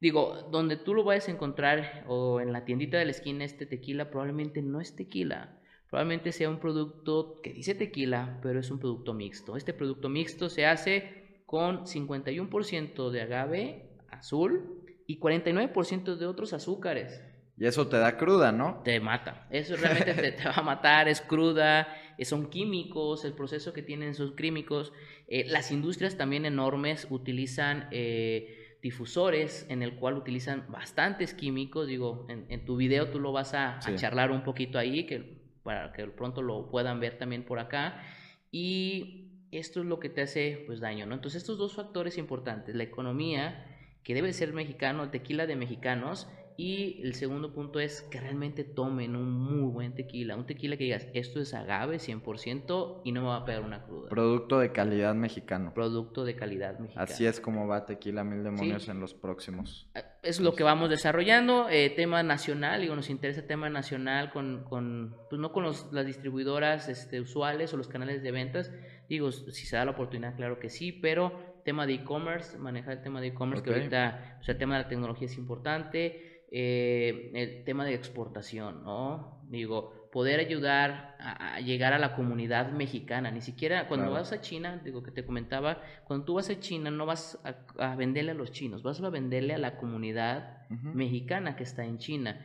Digo, 0.00 0.48
donde 0.50 0.76
tú 0.76 0.94
lo 0.94 1.04
vayas 1.04 1.28
a 1.28 1.30
encontrar 1.30 2.04
o 2.08 2.40
en 2.40 2.52
la 2.52 2.64
tiendita 2.64 2.98
de 2.98 3.04
la 3.04 3.10
esquina 3.10 3.44
este 3.44 3.66
tequila, 3.66 4.10
probablemente 4.10 4.62
no 4.62 4.80
es 4.80 4.96
tequila. 4.96 5.58
Probablemente 5.88 6.32
sea 6.32 6.50
un 6.50 6.58
producto 6.58 7.40
que 7.42 7.52
dice 7.52 7.74
tequila, 7.74 8.38
pero 8.42 8.60
es 8.60 8.70
un 8.70 8.80
producto 8.80 9.14
mixto. 9.14 9.56
Este 9.56 9.72
producto 9.72 10.08
mixto 10.08 10.48
se 10.48 10.66
hace 10.66 11.42
con 11.46 11.86
51% 11.86 13.10
de 13.10 13.22
agave 13.22 13.90
azul, 14.10 14.83
y 15.06 15.18
49% 15.18 16.16
de 16.16 16.26
otros 16.26 16.52
azúcares. 16.52 17.22
Y 17.56 17.66
eso 17.66 17.86
te 17.86 17.98
da 17.98 18.16
cruda, 18.16 18.50
¿no? 18.50 18.82
Te 18.84 18.98
mata. 18.98 19.46
Eso 19.50 19.76
realmente 19.76 20.32
te, 20.32 20.44
va 20.44 20.54
a 20.56 20.62
matar, 20.62 21.08
es 21.08 21.20
cruda, 21.20 21.86
eh, 22.18 22.24
son 22.24 22.50
químicos, 22.50 23.24
el 23.24 23.32
proceso 23.32 23.72
que 23.72 23.82
tienen 23.82 24.14
son 24.14 24.34
químicos. 24.34 24.92
Eh, 25.28 25.44
las 25.46 25.70
industrias 25.70 26.16
también 26.16 26.46
enormes 26.46 27.06
utilizan 27.10 27.88
eh, 27.92 28.78
difusores 28.82 29.66
en 29.68 29.82
el 29.82 29.94
cual 29.96 30.16
utilizan 30.16 30.64
bastantes 30.68 31.32
químicos. 31.32 31.86
Digo, 31.86 32.26
en, 32.28 32.64
tu 32.64 32.76
video 32.76 33.10
tú 33.10 33.20
lo 33.20 33.30
vas 33.30 33.54
a, 33.54 33.78
a, 33.78 33.94
charlar 33.94 34.32
un 34.32 34.42
poquito 34.42 34.78
ahí, 34.78 35.06
que, 35.06 35.40
para 35.62 35.92
que 35.92 36.06
pronto 36.08 36.42
lo 36.42 36.68
puedan 36.68 36.98
ver 36.98 37.18
también 37.18 37.44
por 37.44 37.60
acá. 37.60 38.02
Y 38.50 39.30
esto 39.52 39.80
es 39.80 39.86
lo 39.86 40.00
que 40.00 40.08
te 40.08 40.22
hace 40.22 40.64
pues 40.66 40.80
daño, 40.80 41.06
¿no? 41.06 41.14
Entonces 41.14 41.42
estos 41.42 41.56
dos 41.56 41.74
factores 41.74 42.18
importantes, 42.18 42.74
la 42.74 42.82
economía 42.82 43.73
que 44.04 44.14
debe 44.14 44.32
ser 44.32 44.52
mexicano, 44.52 45.10
tequila 45.10 45.46
de 45.46 45.56
mexicanos. 45.56 46.28
Y 46.56 47.00
el 47.02 47.14
segundo 47.14 47.52
punto 47.52 47.80
es 47.80 48.02
que 48.02 48.20
realmente 48.20 48.62
tomen 48.62 49.16
un 49.16 49.32
muy 49.32 49.72
buen 49.72 49.92
tequila. 49.96 50.36
Un 50.36 50.46
tequila 50.46 50.76
que 50.76 50.84
digas, 50.84 51.08
esto 51.12 51.40
es 51.40 51.52
agave 51.52 51.96
100% 51.96 53.00
y 53.02 53.10
no 53.10 53.22
me 53.22 53.26
va 53.26 53.38
a 53.38 53.44
pegar 53.44 53.62
una 53.62 53.82
cruda. 53.82 54.08
Producto 54.08 54.60
de 54.60 54.70
calidad 54.70 55.16
mexicano. 55.16 55.74
Producto 55.74 56.24
de 56.24 56.36
calidad 56.36 56.78
mexicano. 56.78 57.02
Así 57.02 57.26
es 57.26 57.40
como 57.40 57.66
va 57.66 57.86
Tequila 57.86 58.22
Mil 58.22 58.44
Demonios 58.44 58.88
en 58.88 59.00
los 59.00 59.14
próximos. 59.14 59.88
Ah, 59.96 60.04
es 60.22 60.38
lo 60.38 60.54
que 60.54 60.62
vamos 60.62 60.90
desarrollando. 60.90 61.68
Eh, 61.70 61.90
tema 61.90 62.22
nacional, 62.22 62.82
digo, 62.82 62.94
nos 62.94 63.10
interesa 63.10 63.48
tema 63.48 63.68
nacional 63.68 64.30
con, 64.30 64.62
con 64.62 65.16
pues 65.28 65.40
no 65.40 65.50
con 65.50 65.64
los, 65.64 65.92
las 65.92 66.06
distribuidoras 66.06 66.88
este, 66.88 67.20
usuales 67.20 67.74
o 67.74 67.76
los 67.76 67.88
canales 67.88 68.22
de 68.22 68.30
ventas. 68.30 68.70
Digo, 69.08 69.32
si 69.32 69.66
se 69.66 69.74
da 69.74 69.84
la 69.84 69.90
oportunidad, 69.90 70.36
claro 70.36 70.60
que 70.60 70.70
sí, 70.70 70.92
pero 70.92 71.53
tema 71.64 71.86
de 71.86 71.94
e-commerce, 71.94 72.58
manejar 72.58 72.98
el 72.98 73.02
tema 73.02 73.20
de 73.20 73.28
e-commerce, 73.28 73.64
que 73.64 73.72
ahorita 73.72 74.38
el 74.46 74.58
tema 74.58 74.76
de 74.76 74.82
la 74.84 74.88
tecnología 74.88 75.26
es 75.26 75.36
importante, 75.36 76.44
eh, 76.50 77.30
el 77.34 77.64
tema 77.64 77.84
de 77.84 77.94
exportación, 77.94 78.84
¿no? 78.84 79.42
Digo, 79.48 80.08
poder 80.12 80.38
ayudar 80.38 81.16
a, 81.18 81.58
llegar 81.60 81.92
a 81.92 81.98
la 81.98 82.14
comunidad 82.14 82.70
mexicana, 82.70 83.32
ni 83.32 83.40
siquiera 83.40 83.88
cuando 83.88 84.12
vas 84.12 84.32
a 84.32 84.40
China, 84.40 84.80
digo 84.84 85.02
que 85.02 85.10
te 85.10 85.24
comentaba, 85.24 85.82
cuando 86.04 86.24
tú 86.24 86.34
vas 86.34 86.48
a 86.50 86.60
China 86.60 86.92
no 86.92 87.06
vas 87.06 87.40
a, 87.76 87.96
venderle 87.96 88.30
a 88.30 88.34
los 88.34 88.52
chinos, 88.52 88.84
vas 88.84 89.00
a 89.00 89.10
venderle 89.10 89.54
a 89.54 89.58
la 89.58 89.76
comunidad 89.76 90.68
mexicana 90.68 91.56
que 91.56 91.64
está 91.64 91.84
en 91.84 91.98
China 91.98 92.40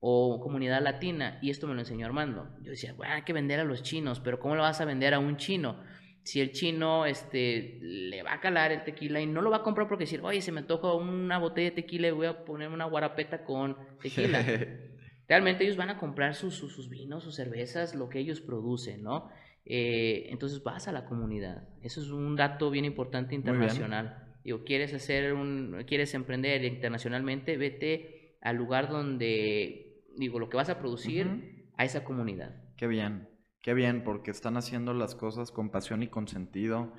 o 0.00 0.38
comunidad 0.38 0.82
latina, 0.82 1.38
y 1.40 1.48
esto 1.48 1.66
me 1.66 1.72
lo 1.72 1.80
enseñó 1.80 2.04
Armando. 2.04 2.50
Yo 2.60 2.72
decía, 2.72 2.92
bueno, 2.92 3.14
hay 3.14 3.22
que 3.22 3.32
vender 3.32 3.58
a 3.58 3.64
los 3.64 3.82
chinos, 3.82 4.20
pero 4.20 4.38
¿cómo 4.38 4.54
lo 4.54 4.60
vas 4.60 4.82
a 4.82 4.84
vender 4.84 5.14
a 5.14 5.18
un 5.18 5.38
chino? 5.38 5.78
Si 6.24 6.40
el 6.40 6.52
chino 6.52 7.06
este, 7.06 7.78
le 7.80 8.22
va 8.22 8.34
a 8.34 8.40
calar 8.40 8.72
el 8.72 8.82
tequila 8.82 9.20
y 9.20 9.26
no 9.26 9.42
lo 9.42 9.50
va 9.50 9.58
a 9.58 9.62
comprar 9.62 9.86
porque 9.86 10.04
decir, 10.04 10.20
oye, 10.22 10.40
se 10.40 10.52
me 10.52 10.60
antoja 10.60 10.94
una 10.94 11.38
botella 11.38 11.70
de 11.70 11.76
tequila 11.76 12.08
y 12.08 12.12
voy 12.12 12.26
a 12.26 12.44
poner 12.44 12.70
una 12.70 12.86
guarapeta 12.86 13.44
con 13.44 13.76
tequila. 14.02 14.44
Realmente 15.28 15.64
ellos 15.64 15.76
van 15.76 15.90
a 15.90 15.98
comprar 15.98 16.34
sus, 16.34 16.54
sus, 16.56 16.88
vinos, 16.90 17.24
sus 17.24 17.36
cervezas, 17.36 17.94
lo 17.94 18.08
que 18.08 18.18
ellos 18.18 18.40
producen, 18.40 19.02
¿no? 19.02 19.30
eh, 19.66 20.26
entonces 20.30 20.62
vas 20.62 20.88
a 20.88 20.92
la 20.92 21.04
comunidad. 21.06 21.68
Eso 21.82 22.00
es 22.00 22.10
un 22.10 22.36
dato 22.36 22.70
bien 22.70 22.84
importante 22.84 23.34
internacional. 23.34 24.36
Digo, 24.44 24.64
quieres 24.64 24.92
hacer 24.92 25.32
un, 25.32 25.84
quieres 25.86 26.12
emprender 26.14 26.64
internacionalmente, 26.64 27.56
vete 27.56 28.36
al 28.42 28.56
lugar 28.56 28.90
donde, 28.90 30.02
digo, 30.16 30.38
lo 30.38 30.50
que 30.50 30.56
vas 30.56 30.68
a 30.68 30.78
producir 30.78 31.70
a 31.76 31.84
esa 31.84 32.04
comunidad. 32.04 32.54
Qué 32.76 32.86
bien, 32.86 33.28
qué 33.64 33.72
bien, 33.72 34.04
porque 34.04 34.30
están 34.30 34.58
haciendo 34.58 34.92
las 34.92 35.14
cosas 35.14 35.50
con 35.50 35.70
pasión 35.70 36.02
y 36.02 36.08
con 36.08 36.28
sentido, 36.28 36.92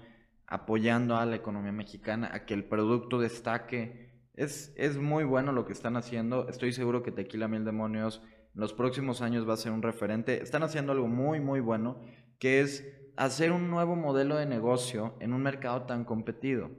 apoyando 0.47 1.15
a 1.15 1.27
la 1.27 1.35
economía 1.35 1.71
mexicana, 1.71 2.31
a 2.33 2.47
que 2.47 2.55
el 2.55 2.63
producto 2.63 3.19
destaque. 3.19 4.09
Es, 4.33 4.73
es 4.75 4.97
muy 4.97 5.25
bueno 5.25 5.51
lo 5.51 5.67
que 5.67 5.73
están 5.73 5.95
haciendo. 5.95 6.49
Estoy 6.49 6.73
seguro 6.73 7.03
que 7.03 7.11
Tequila 7.11 7.47
Mil 7.47 7.65
Demonios 7.65 8.23
en 8.55 8.61
los 8.61 8.73
próximos 8.73 9.21
años 9.21 9.47
va 9.47 9.53
a 9.53 9.57
ser 9.57 9.73
un 9.73 9.83
referente. 9.83 10.41
Están 10.41 10.63
haciendo 10.63 10.91
algo 10.91 11.07
muy, 11.07 11.39
muy 11.39 11.59
bueno, 11.59 12.01
que 12.39 12.61
es 12.61 12.83
hacer 13.15 13.51
un 13.51 13.69
nuevo 13.69 13.95
modelo 13.95 14.35
de 14.35 14.47
negocio 14.47 15.15
en 15.19 15.33
un 15.33 15.43
mercado 15.43 15.83
tan 15.83 16.03
competido. 16.03 16.71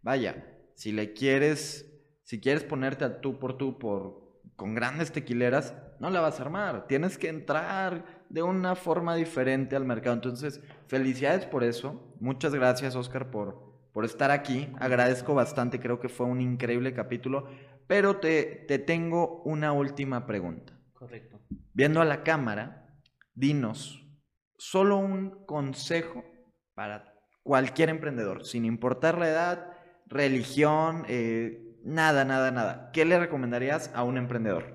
Vaya, 0.00 0.58
si 0.74 0.90
le 0.90 1.12
quieres, 1.12 1.94
si 2.22 2.40
quieres 2.40 2.64
ponerte 2.64 3.04
a 3.04 3.20
tú 3.20 3.38
por 3.38 3.58
tú 3.58 3.78
por, 3.78 4.40
con 4.56 4.74
grandes 4.74 5.12
tequileras, 5.12 5.74
no 6.00 6.08
la 6.08 6.20
vas 6.20 6.40
a 6.40 6.44
armar. 6.44 6.86
Tienes 6.86 7.18
que 7.18 7.28
entrar 7.28 8.23
de 8.34 8.42
una 8.42 8.74
forma 8.74 9.14
diferente 9.14 9.76
al 9.76 9.84
mercado. 9.84 10.16
Entonces, 10.16 10.60
felicidades 10.88 11.46
por 11.46 11.62
eso. 11.62 12.16
Muchas 12.18 12.52
gracias, 12.52 12.96
Oscar, 12.96 13.30
por, 13.30 13.88
por 13.92 14.04
estar 14.04 14.32
aquí. 14.32 14.72
Agradezco 14.80 15.34
bastante, 15.34 15.78
creo 15.78 16.00
que 16.00 16.08
fue 16.08 16.26
un 16.26 16.40
increíble 16.40 16.92
capítulo. 16.92 17.46
Pero 17.86 18.16
te, 18.16 18.64
te 18.66 18.80
tengo 18.80 19.40
una 19.44 19.72
última 19.72 20.26
pregunta. 20.26 20.76
Correcto. 20.94 21.38
Viendo 21.74 22.00
a 22.00 22.04
la 22.04 22.24
cámara, 22.24 22.98
dinos 23.34 24.04
solo 24.58 24.96
un 24.96 25.46
consejo 25.46 26.24
para 26.74 27.14
cualquier 27.44 27.88
emprendedor, 27.88 28.44
sin 28.44 28.64
importar 28.64 29.16
la 29.16 29.28
edad, 29.28 29.72
religión, 30.06 31.04
eh, 31.06 31.78
nada, 31.84 32.24
nada, 32.24 32.50
nada. 32.50 32.90
¿Qué 32.92 33.04
le 33.04 33.20
recomendarías 33.20 33.92
a 33.94 34.02
un 34.02 34.18
emprendedor? 34.18 34.74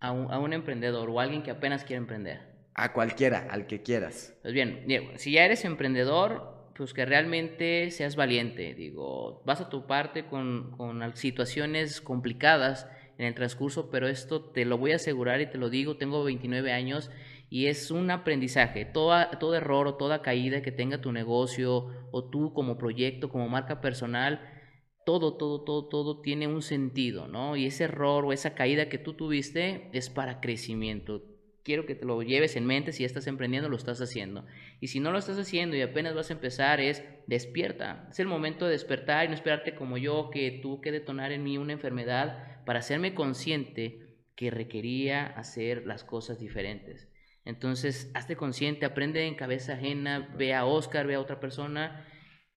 A 0.00 0.10
un, 0.10 0.32
a 0.32 0.40
un, 0.40 0.52
emprendedor 0.52 1.08
o 1.10 1.20
alguien 1.20 1.44
que 1.44 1.52
apenas 1.52 1.84
quiere 1.84 1.98
emprender. 1.98 2.45
A 2.78 2.92
cualquiera, 2.92 3.48
al 3.50 3.66
que 3.66 3.82
quieras. 3.82 4.36
Pues 4.42 4.52
bien, 4.52 4.84
Diego, 4.86 5.08
si 5.16 5.32
ya 5.32 5.46
eres 5.46 5.64
emprendedor, 5.64 6.70
pues 6.76 6.92
que 6.92 7.06
realmente 7.06 7.90
seas 7.90 8.16
valiente. 8.16 8.74
Digo, 8.74 9.42
vas 9.46 9.62
a 9.62 9.70
tu 9.70 9.86
parte 9.86 10.26
con, 10.26 10.72
con 10.72 11.16
situaciones 11.16 12.02
complicadas 12.02 12.86
en 13.16 13.24
el 13.24 13.34
transcurso, 13.34 13.90
pero 13.90 14.08
esto 14.08 14.42
te 14.50 14.66
lo 14.66 14.76
voy 14.76 14.92
a 14.92 14.96
asegurar 14.96 15.40
y 15.40 15.46
te 15.46 15.56
lo 15.56 15.70
digo, 15.70 15.96
tengo 15.96 16.22
29 16.22 16.70
años 16.70 17.10
y 17.48 17.66
es 17.66 17.90
un 17.90 18.10
aprendizaje. 18.10 18.84
Toda, 18.84 19.30
todo 19.38 19.54
error 19.54 19.86
o 19.86 19.94
toda 19.94 20.20
caída 20.20 20.60
que 20.60 20.70
tenga 20.70 21.00
tu 21.00 21.12
negocio 21.12 21.88
o 22.10 22.24
tú 22.24 22.52
como 22.52 22.76
proyecto, 22.76 23.30
como 23.30 23.48
marca 23.48 23.80
personal, 23.80 24.40
todo, 25.06 25.38
todo, 25.38 25.62
todo, 25.62 25.86
todo 25.86 26.20
tiene 26.20 26.46
un 26.46 26.60
sentido, 26.60 27.26
¿no? 27.26 27.56
Y 27.56 27.64
ese 27.64 27.84
error 27.84 28.26
o 28.26 28.32
esa 28.32 28.54
caída 28.54 28.90
que 28.90 28.98
tú 28.98 29.14
tuviste 29.14 29.88
es 29.92 30.10
para 30.10 30.40
crecimiento. 30.40 31.22
Quiero 31.66 31.84
que 31.84 31.96
te 31.96 32.04
lo 32.04 32.22
lleves 32.22 32.54
en 32.54 32.64
mente, 32.64 32.92
si 32.92 33.04
estás 33.04 33.26
emprendiendo, 33.26 33.68
lo 33.68 33.76
estás 33.76 34.00
haciendo. 34.00 34.46
Y 34.80 34.86
si 34.86 35.00
no 35.00 35.10
lo 35.10 35.18
estás 35.18 35.36
haciendo 35.36 35.74
y 35.74 35.82
apenas 35.82 36.14
vas 36.14 36.30
a 36.30 36.34
empezar, 36.34 36.78
es 36.78 37.02
despierta. 37.26 38.06
Es 38.08 38.20
el 38.20 38.28
momento 38.28 38.66
de 38.66 38.70
despertar 38.70 39.24
y 39.24 39.28
no 39.30 39.34
esperarte 39.34 39.74
como 39.74 39.98
yo, 39.98 40.30
que 40.30 40.60
tuvo 40.62 40.80
que 40.80 40.92
detonar 40.92 41.32
en 41.32 41.42
mí 41.42 41.58
una 41.58 41.72
enfermedad 41.72 42.64
para 42.64 42.78
hacerme 42.78 43.14
consciente 43.14 44.14
que 44.36 44.52
requería 44.52 45.26
hacer 45.26 45.88
las 45.88 46.04
cosas 46.04 46.38
diferentes. 46.38 47.08
Entonces, 47.44 48.12
hazte 48.14 48.36
consciente, 48.36 48.86
aprende 48.86 49.26
en 49.26 49.34
cabeza 49.34 49.72
ajena, 49.72 50.32
ve 50.38 50.54
a 50.54 50.66
Oscar, 50.66 51.08
ve 51.08 51.16
a 51.16 51.20
otra 51.20 51.40
persona, 51.40 52.06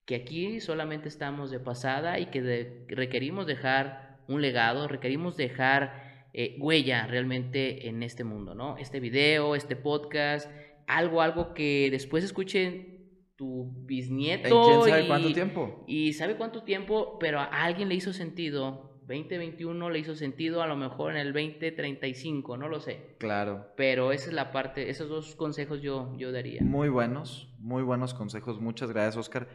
que 0.06 0.14
aquí 0.14 0.60
solamente 0.60 1.10
estamos 1.10 1.50
de 1.50 1.60
pasada 1.60 2.20
y 2.20 2.28
que 2.28 2.86
requerimos 2.90 3.48
dejar 3.48 4.20
un 4.28 4.44
legado, 4.44 4.88
requerimos 4.88 5.36
dejar 5.36 6.09
eh, 6.34 6.58
huella 6.60 7.08
realmente 7.08 7.88
en 7.88 8.04
este 8.04 8.24
mundo, 8.24 8.56
¿no? 8.56 8.78
Este 8.78 9.00
video, 9.00 9.56
este 9.56 9.76
podcast, 9.76 10.50
algo, 10.88 11.22
algo 11.22 11.54
que 11.54 11.90
después 11.92 12.24
escuchen 12.24 13.00
tu 13.36 13.72
bisnieto. 13.86 14.64
¿Quién 14.66 14.84
sabe 14.84 15.08
cuánto 15.08 15.34
tiempo? 15.34 15.84
Y 15.88 16.14
sabe 16.14 16.36
cuánto 16.36 16.64
tiempo, 16.64 17.18
pero 17.20 17.40
a 17.40 17.46
alguien 17.46 17.90
le 17.90 17.96
hizo 17.96 18.14
sentido 18.14 18.90
2021 19.10 19.90
le 19.90 20.00
hizo 20.00 20.16
sentido 20.16 20.62
a 20.62 20.68
lo 20.68 20.78
mejor 20.78 21.12
en 21.14 21.18
el 21.18 21.34
2035, 21.34 22.58
no 22.58 22.70
lo 22.70 22.80
sé. 22.80 23.16
Claro. 23.18 23.74
Pero 23.76 24.12
esa 24.12 24.28
es 24.28 24.34
la 24.34 24.52
parte, 24.52 24.92
esos 24.92 25.10
dos 25.10 25.36
consejos 25.36 25.82
yo, 25.82 26.16
yo 26.16 26.32
daría. 26.32 26.62
Muy 26.62 26.90
buenos, 26.90 27.52
muy 27.58 27.82
buenos 27.82 28.14
consejos. 28.14 28.62
Muchas 28.62 28.92
gracias, 28.92 29.18
Oscar. 29.18 29.48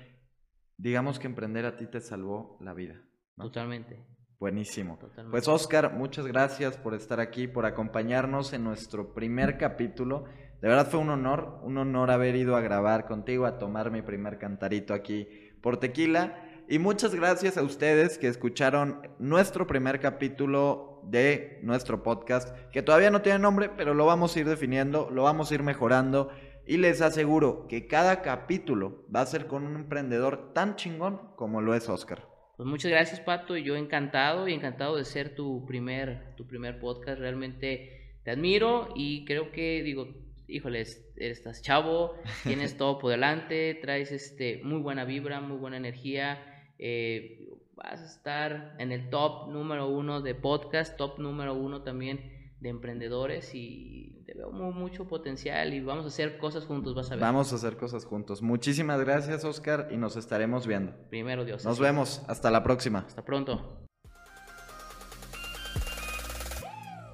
Digamos 0.76 1.20
que 1.20 1.28
emprender 1.28 1.66
a 1.66 1.76
ti 1.76 1.86
te 1.86 2.00
salvó 2.00 2.58
la 2.60 2.74
vida. 2.74 3.00
Totalmente. 3.36 4.04
Buenísimo. 4.38 4.98
Pues 5.30 5.48
Oscar, 5.48 5.94
muchas 5.94 6.26
gracias 6.26 6.76
por 6.76 6.94
estar 6.94 7.20
aquí, 7.20 7.46
por 7.46 7.66
acompañarnos 7.66 8.52
en 8.52 8.64
nuestro 8.64 9.14
primer 9.14 9.56
capítulo. 9.58 10.24
De 10.60 10.68
verdad 10.68 10.88
fue 10.88 11.00
un 11.00 11.10
honor, 11.10 11.60
un 11.62 11.78
honor 11.78 12.10
haber 12.10 12.34
ido 12.36 12.56
a 12.56 12.60
grabar 12.60 13.06
contigo, 13.06 13.46
a 13.46 13.58
tomar 13.58 13.90
mi 13.90 14.02
primer 14.02 14.38
cantarito 14.38 14.92
aquí 14.92 15.28
por 15.62 15.78
tequila. 15.78 16.42
Y 16.68 16.78
muchas 16.78 17.14
gracias 17.14 17.56
a 17.58 17.62
ustedes 17.62 18.18
que 18.18 18.28
escucharon 18.28 19.08
nuestro 19.18 19.66
primer 19.66 20.00
capítulo 20.00 21.02
de 21.04 21.60
nuestro 21.62 22.02
podcast, 22.02 22.56
que 22.70 22.82
todavía 22.82 23.10
no 23.10 23.22
tiene 23.22 23.38
nombre, 23.38 23.68
pero 23.68 23.94
lo 23.94 24.06
vamos 24.06 24.34
a 24.34 24.40
ir 24.40 24.48
definiendo, 24.48 25.10
lo 25.10 25.22
vamos 25.22 25.50
a 25.50 25.54
ir 25.54 25.62
mejorando. 25.62 26.30
Y 26.66 26.78
les 26.78 27.02
aseguro 27.02 27.66
que 27.68 27.86
cada 27.86 28.22
capítulo 28.22 29.04
va 29.14 29.20
a 29.20 29.26
ser 29.26 29.46
con 29.46 29.64
un 29.64 29.76
emprendedor 29.76 30.54
tan 30.54 30.76
chingón 30.76 31.20
como 31.36 31.60
lo 31.60 31.74
es 31.74 31.88
Oscar. 31.90 32.33
Pues 32.56 32.68
muchas 32.68 32.90
gracias, 32.90 33.20
Pato. 33.20 33.56
Yo 33.56 33.76
encantado 33.76 34.48
y 34.48 34.54
encantado 34.54 34.96
de 34.96 35.04
ser 35.04 35.34
tu 35.34 35.64
primer, 35.66 36.34
tu 36.36 36.46
primer 36.46 36.78
podcast. 36.78 37.18
Realmente 37.18 38.18
te 38.22 38.30
admiro 38.30 38.90
y 38.94 39.24
creo 39.24 39.50
que, 39.52 39.82
digo, 39.82 40.08
híjoles, 40.46 41.04
estás 41.16 41.62
chavo, 41.62 42.14
tienes 42.44 42.76
todo 42.76 42.98
por 42.98 43.10
delante, 43.10 43.74
traes 43.80 44.12
este, 44.12 44.60
muy 44.62 44.80
buena 44.80 45.04
vibra, 45.04 45.40
muy 45.40 45.56
buena 45.56 45.76
energía 45.76 46.50
eh, 46.78 47.48
vas 47.76 48.00
a 48.00 48.06
estar 48.06 48.76
en 48.78 48.92
el 48.92 49.10
top 49.10 49.50
número 49.50 49.88
uno 49.88 50.20
de 50.20 50.34
podcast, 50.34 50.96
top 50.96 51.18
número 51.18 51.54
uno 51.54 51.82
también 51.82 52.33
de 52.64 52.70
emprendedores 52.70 53.54
y 53.54 54.22
te 54.26 54.34
veo 54.34 54.50
mucho 54.50 55.06
potencial 55.06 55.74
y 55.74 55.80
vamos 55.80 56.06
a 56.06 56.08
hacer 56.08 56.38
cosas 56.38 56.64
juntos, 56.64 56.94
vas 56.94 57.10
a 57.10 57.14
ver. 57.14 57.20
Vamos 57.20 57.52
a 57.52 57.56
hacer 57.56 57.76
cosas 57.76 58.06
juntos. 58.06 58.40
Muchísimas 58.42 58.98
gracias, 59.00 59.44
Oscar, 59.44 59.88
y 59.92 59.98
nos 59.98 60.16
estaremos 60.16 60.66
viendo. 60.66 60.92
Primero 61.10 61.44
Dios. 61.44 61.64
Nos 61.64 61.78
vemos. 61.78 62.22
Hasta 62.26 62.50
la 62.50 62.62
próxima. 62.62 63.04
Hasta 63.06 63.22
pronto. 63.24 63.83